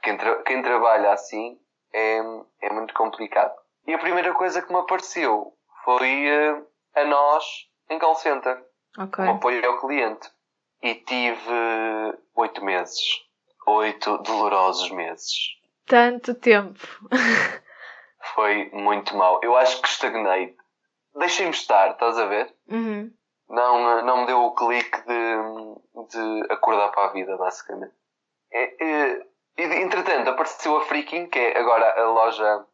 Quem, 0.02 0.16
tra- 0.16 0.42
quem 0.42 0.62
trabalha 0.62 1.12
assim 1.12 1.58
é, 1.92 2.18
é 2.62 2.70
muito 2.70 2.92
complicado. 2.94 3.54
E 3.86 3.94
a 3.94 3.98
primeira 3.98 4.32
coisa 4.34 4.60
que 4.62 4.72
me 4.72 4.78
apareceu 4.80 5.52
foi 5.84 6.26
eh, 6.26 6.62
a 6.96 7.04
nós 7.04 7.44
em 7.90 7.98
call 7.98 8.14
center, 8.16 8.62
Ok. 8.98 9.24
um 9.24 9.30
apoio 9.32 9.64
ao 9.66 9.80
cliente. 9.80 10.28
E 10.82 10.94
tive 10.94 11.52
oito 12.36 12.64
meses. 12.64 13.00
Oito 13.66 14.18
dolorosos 14.18 14.90
meses. 14.90 15.32
Tanto 15.86 16.34
tempo. 16.34 16.78
Foi 18.34 18.70
muito 18.72 19.16
mal. 19.16 19.40
Eu 19.42 19.56
acho 19.56 19.80
que 19.80 19.88
estagnei. 19.88 20.54
Deixei-me 21.16 21.50
estar, 21.52 21.90
estás 21.92 22.16
a 22.18 22.26
ver? 22.26 22.54
Uhum. 22.68 23.10
Não, 23.48 24.02
não 24.04 24.16
me 24.18 24.26
deu 24.26 24.40
o 24.42 24.54
clique 24.54 25.00
de, 25.02 26.06
de 26.08 26.52
acordar 26.52 26.88
para 26.88 27.06
a 27.06 27.12
vida, 27.12 27.36
basicamente. 27.36 27.94
É, 28.52 28.84
é, 28.84 29.26
e, 29.56 29.64
entretanto, 29.82 30.30
apareceu 30.30 30.76
a 30.76 30.82
Freaking, 30.82 31.26
que 31.28 31.38
é 31.38 31.58
agora 31.58 32.00
a 32.00 32.06
loja 32.08 32.66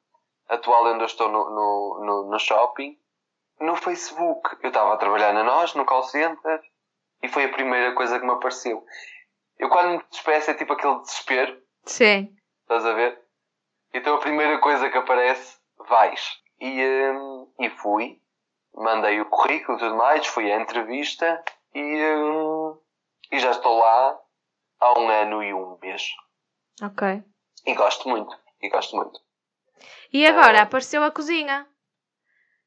atual 0.49 0.87
onde 0.87 1.03
eu 1.03 1.07
estou 1.07 1.29
no, 1.29 1.51
no, 1.51 2.05
no, 2.05 2.31
no 2.31 2.39
shopping, 2.39 2.99
no 3.61 3.77
Facebook. 3.77 4.57
Eu 4.63 4.69
estava 4.69 4.95
a 4.95 4.99
trabalhar 4.99 5.33
na 5.33 5.43
nós, 5.43 5.75
no 5.75 5.85
call 5.85 6.03
center, 6.03 6.61
e 7.23 7.29
foi 7.29 7.45
a 7.45 7.53
primeira 7.53 7.95
coisa 7.95 8.19
que 8.19 8.27
me 8.27 8.33
apareceu. 8.33 8.85
Eu 9.59 9.69
quando 9.69 9.99
me 9.99 10.05
despeço 10.11 10.51
é 10.51 10.55
tipo 10.55 10.73
aquele 10.73 10.99
desespero, 11.01 11.63
Sim. 11.85 12.37
estás 12.63 12.85
a 12.85 12.93
ver? 12.93 13.21
Então 13.93 14.17
a 14.17 14.21
primeira 14.21 14.59
coisa 14.59 14.91
que 14.91 14.99
aparece, 14.99 15.57
vais. 15.89 16.43
E, 16.61 16.85
hum, 17.11 17.53
e 17.61 17.71
fui, 17.71 18.21
mandei 18.75 19.21
o 19.21 19.27
currículo 19.27 19.77
e 19.79 19.81
tudo 19.81 19.97
mais, 19.97 20.27
fui 20.27 20.51
à 20.53 20.61
entrevista 20.61 21.43
e, 21.75 21.81
hum, 21.81 22.77
e 23.33 23.39
já 23.39 23.51
estou 23.51 23.79
lá 23.79 24.19
há 24.81 24.99
um 24.99 25.09
ano 25.09 25.43
e 25.43 25.53
um 25.55 25.79
mês. 25.81 26.03
Ok. 26.83 27.23
E 27.67 27.75
gosto 27.75 28.09
muito, 28.09 28.37
e 28.61 28.69
gosto 28.69 28.97
muito. 28.97 29.21
E 30.13 30.27
agora 30.27 30.61
Ah. 30.61 30.63
apareceu 30.63 31.03
a 31.03 31.11
cozinha. 31.11 31.67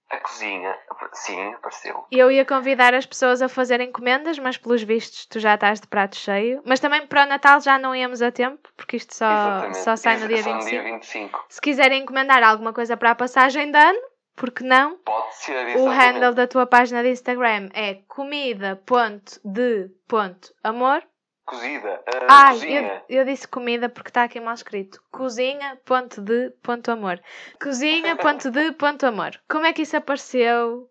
A 0.09 0.17
cozinha, 0.21 0.73
sim, 1.11 1.53
apareceu. 1.55 2.05
Eu 2.09 2.31
ia 2.31 2.45
convidar 2.45 2.93
as 2.93 3.05
pessoas 3.05 3.41
a 3.41 3.49
fazerem 3.49 3.89
encomendas, 3.89 4.39
mas 4.39 4.57
pelos 4.57 4.81
vistos 4.81 5.25
tu 5.25 5.37
já 5.37 5.55
estás 5.55 5.81
de 5.81 5.87
prato 5.87 6.15
cheio. 6.15 6.61
Mas 6.65 6.79
também 6.79 7.05
para 7.05 7.23
o 7.23 7.25
Natal 7.25 7.59
já 7.59 7.77
não 7.77 7.93
íamos 7.93 8.21
a 8.21 8.31
tempo, 8.31 8.69
porque 8.77 8.95
isto 8.95 9.13
só, 9.13 9.29
Exatamente. 9.29 9.77
só 9.79 9.95
sai 9.97 10.17
no 10.17 10.27
dia 10.29 10.41
Só 10.43 10.53
25. 10.53 10.69
dia 10.69 10.83
25. 10.83 11.45
Se 11.49 11.59
quiserem 11.59 12.03
encomendar 12.03 12.41
alguma 12.41 12.71
coisa 12.71 12.95
para 12.95 13.11
a 13.11 13.15
passagem 13.15 13.69
de 13.69 13.77
ano, 13.77 13.99
porque 14.37 14.63
não? 14.63 14.97
Pode 14.99 15.35
ser, 15.35 15.75
O 15.77 15.89
handle 15.89 16.33
da 16.33 16.47
tua 16.47 16.65
página 16.67 17.01
de 17.03 17.09
Instagram 17.09 17.67
é 17.73 17.95
comida.de.amor. 18.07 21.03
Cozida. 21.43 22.01
ah, 22.29 22.45
Ai, 22.47 22.53
cozinha. 22.53 23.03
eu, 23.09 23.17
eu 23.19 23.25
disse 23.25 23.45
comida 23.47 23.89
porque 23.89 24.09
está 24.09 24.23
aqui 24.23 24.39
mal 24.39 24.53
escrito. 24.53 25.01
Cozinha.de.amor. 25.11 27.19
Cozinha.de.amor. 27.61 29.31
Como 29.49 29.65
é 29.65 29.73
que 29.73 29.81
isso 29.81 29.97
apareceu? 29.97 30.89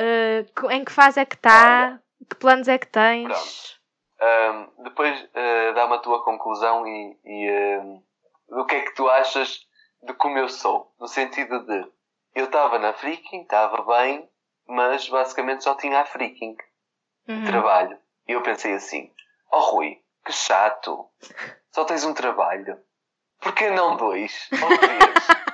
Uh, 0.00 0.46
em 0.70 0.84
que 0.84 0.92
fase 0.92 1.18
é 1.20 1.24
que 1.26 1.34
está? 1.34 2.00
Que 2.30 2.36
planos 2.36 2.68
é 2.68 2.78
que 2.78 2.86
tens? 2.86 3.76
Ahm, 4.20 4.68
depois 4.84 5.28
ah, 5.34 5.72
dá-me 5.74 5.94
a 5.94 5.98
tua 5.98 6.22
conclusão 6.24 6.86
e, 6.86 7.18
e 7.24 7.80
do 8.48 8.64
que 8.66 8.76
é 8.76 8.80
que 8.82 8.94
tu 8.94 9.08
achas 9.10 9.66
de 10.02 10.12
como 10.14 10.38
eu 10.38 10.48
sou. 10.48 10.94
No 11.00 11.08
sentido 11.08 11.58
de 11.66 11.84
eu 12.34 12.46
estava 12.46 12.78
na 12.78 12.92
Freaking, 12.92 13.42
estava 13.42 13.82
bem, 13.82 14.28
mas 14.66 15.08
basicamente 15.08 15.64
só 15.64 15.74
tinha 15.74 16.00
a 16.00 16.04
Freaking 16.06 16.56
Uhum. 17.28 17.44
trabalho. 17.44 17.98
E 18.26 18.32
eu 18.32 18.42
pensei 18.42 18.72
assim: 18.74 19.12
Oh 19.52 19.60
Rui, 19.60 20.00
que 20.24 20.32
chato, 20.32 21.08
só 21.70 21.84
tens 21.84 22.04
um 22.04 22.14
trabalho. 22.14 22.80
Por 23.40 23.54
que 23.54 23.68
não 23.70 23.96
dois? 23.96 24.48
Ou 24.62 24.78
três? 24.78 25.28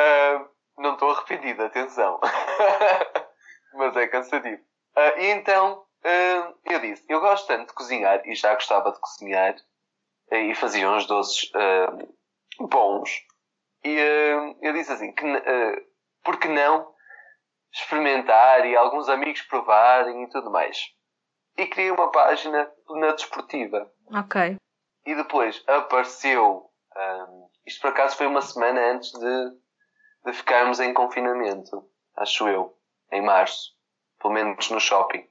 Ah, 0.00 0.46
não 0.76 0.92
estou 0.92 1.10
arrependido, 1.10 1.64
atenção. 1.64 2.20
Mas 3.74 3.96
é 3.96 4.06
cansativo. 4.06 4.62
Ah, 4.94 5.14
e 5.18 5.26
então 5.30 5.84
ah, 6.04 6.52
eu 6.66 6.78
disse: 6.78 7.04
Eu 7.08 7.20
gosto 7.20 7.48
tanto 7.48 7.68
de 7.68 7.74
cozinhar 7.74 8.22
e 8.24 8.32
já 8.36 8.54
gostava 8.54 8.92
de 8.92 9.00
cozinhar 9.00 9.56
e 10.30 10.54
fazia 10.54 10.88
uns 10.88 11.04
doces 11.06 11.50
ah, 11.52 11.98
bons. 12.60 13.26
E 13.84 13.98
ah, 14.00 14.54
eu 14.62 14.72
disse 14.72 14.92
assim: 14.92 15.12
que, 15.12 15.24
ah, 15.26 15.82
Por 16.24 16.38
que 16.38 16.48
não 16.48 16.92
experimentar 17.72 18.66
e 18.66 18.76
alguns 18.76 19.08
amigos 19.08 19.42
provarem 19.42 20.24
e 20.24 20.30
tudo 20.30 20.50
mais? 20.50 20.78
E 21.56 21.66
criei 21.66 21.90
uma 21.90 22.10
página 22.10 22.70
na 22.90 23.12
desportiva. 23.12 23.90
Ok. 24.14 24.56
E 25.06 25.14
depois 25.14 25.62
apareceu. 25.66 26.70
ahm, 26.96 27.48
isto 27.66 27.80
por 27.82 27.90
acaso 27.90 28.16
foi 28.16 28.26
uma 28.26 28.40
semana 28.42 28.80
antes 28.92 29.12
de, 29.12 29.50
de 30.24 30.32
ficarmos 30.32 30.80
em 30.80 30.94
confinamento, 30.94 31.84
acho 32.16 32.48
eu, 32.48 32.76
em 33.12 33.22
março, 33.22 33.72
pelo 34.20 34.34
menos 34.34 34.70
no 34.70 34.80
shopping. 34.80 35.28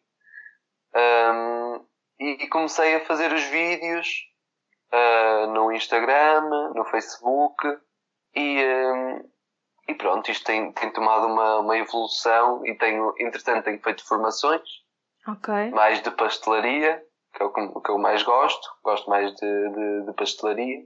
Ahm, 0.94 1.86
e, 2.20 2.44
e 2.44 2.48
comecei 2.50 2.96
a 2.96 3.06
fazer 3.06 3.32
os 3.32 3.44
vídeos 3.44 4.08
ah, 4.92 5.48
no 5.48 5.72
Instagram, 5.72 6.42
no 6.76 6.86
Facebook 6.86 7.66
e, 8.38 8.64
ahm, 8.64 9.22
e 9.90 9.94
pronto, 9.96 10.30
isto 10.30 10.46
tem, 10.46 10.72
tem 10.74 10.92
tomado 10.94 11.26
uma, 11.28 11.60
uma 11.60 11.78
evolução 11.78 12.66
e 12.66 12.78
tenho, 12.78 13.14
entretanto, 13.20 13.66
tenho 13.66 13.82
feito 13.82 14.06
formações 14.06 14.62
Ok. 15.28 15.72
mais 15.72 16.02
de 16.02 16.12
pastelaria, 16.12 17.04
que 17.34 17.42
é 17.42 17.46
o 17.46 17.52
que, 17.54 17.82
que 17.82 17.90
eu 17.92 17.98
mais 17.98 18.22
gosto. 18.24 18.68
Gosto 18.84 19.10
mais 19.10 19.34
de, 19.36 19.70
de, 19.70 20.06
de 20.06 20.14
pastelaria. 20.14 20.84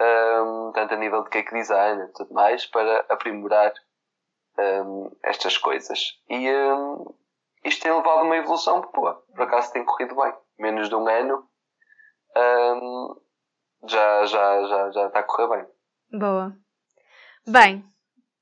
Ahm, 0.00 0.72
tanto 0.72 0.94
a 0.94 0.96
nível 0.96 1.24
de 1.24 1.30
cake 1.30 1.52
design 1.52 2.02
e 2.04 2.12
tudo 2.12 2.32
mais, 2.32 2.64
para 2.66 3.04
aprimorar 3.08 3.72
ahm, 4.56 5.10
estas 5.24 5.58
coisas. 5.58 6.20
E 6.28 6.48
ahm, 6.48 7.04
isto 7.64 7.82
tem 7.82 7.92
levado 7.92 8.20
a 8.20 8.22
uma 8.22 8.36
evolução 8.36 8.80
boa. 8.94 9.14
Por 9.34 9.42
acaso 9.42 9.72
tem 9.72 9.84
corrido 9.84 10.14
bem. 10.14 10.32
Menos 10.58 10.88
de 10.88 10.94
um 10.94 11.06
ano 11.08 11.48
ahm, 12.36 13.16
já, 13.84 14.26
já, 14.26 14.62
já, 14.64 14.90
já 14.90 15.06
está 15.08 15.18
a 15.20 15.22
correr 15.24 15.48
bem. 15.56 15.66
Boa. 16.18 16.56
Bem, 17.50 17.82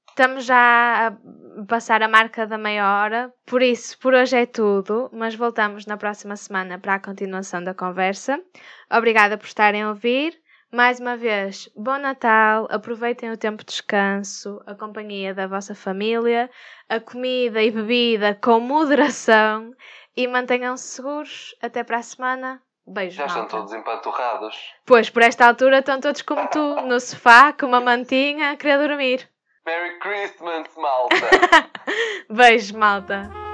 estamos 0.09 0.45
já 0.45 1.07
a 1.07 1.64
passar 1.69 2.03
a 2.03 2.09
marca 2.09 2.45
da 2.45 2.59
meia 2.59 2.93
hora, 2.93 3.33
por 3.47 3.62
isso, 3.62 3.97
por 4.01 4.12
hoje 4.12 4.37
é 4.37 4.47
tudo, 4.47 5.09
mas 5.12 5.37
voltamos 5.37 5.87
na 5.87 5.97
próxima 5.97 6.35
semana 6.35 6.76
para 6.76 6.95
a 6.95 6.99
continuação 6.99 7.62
da 7.62 7.72
conversa. 7.72 8.43
Obrigada 8.91 9.39
por 9.39 9.47
estarem 9.47 9.83
a 9.83 9.91
ouvir. 9.91 10.37
Mais 10.72 10.99
uma 10.99 11.16
vez, 11.16 11.70
bom 11.76 11.99
Natal, 11.99 12.66
aproveitem 12.68 13.31
o 13.31 13.37
tempo 13.37 13.59
de 13.64 13.70
descanso, 13.70 14.61
a 14.66 14.74
companhia 14.74 15.33
da 15.33 15.47
vossa 15.47 15.72
família, 15.72 16.51
a 16.89 16.99
comida 16.99 17.62
e 17.62 17.70
bebida 17.70 18.35
com 18.35 18.59
moderação 18.59 19.70
e 20.16 20.26
mantenham-se 20.26 20.83
seguros. 20.83 21.55
Até 21.62 21.85
para 21.85 21.99
a 21.99 22.03
semana. 22.03 22.66
Beijos, 22.87 23.16
Já 23.16 23.26
estão 23.26 23.47
todos 23.47 23.72
empanturrados. 23.72 24.57
Pois, 24.84 25.11
por 25.11 25.22
esta 25.22 25.47
altura 25.47 25.80
estão 25.80 26.01
todos 26.01 26.22
como 26.22 26.49
tu, 26.49 26.82
no 26.82 27.01
sofá, 27.01 27.53
com 27.53 27.66
uma 27.66 27.80
mantinha, 27.80 28.53
a 28.53 28.57
querer 28.57 28.78
dormir. 28.78 29.28
Merry 29.66 29.99
Christmas, 29.99 30.68
malta! 30.76 31.70
Beijo, 32.30 32.78
malta. 32.78 33.45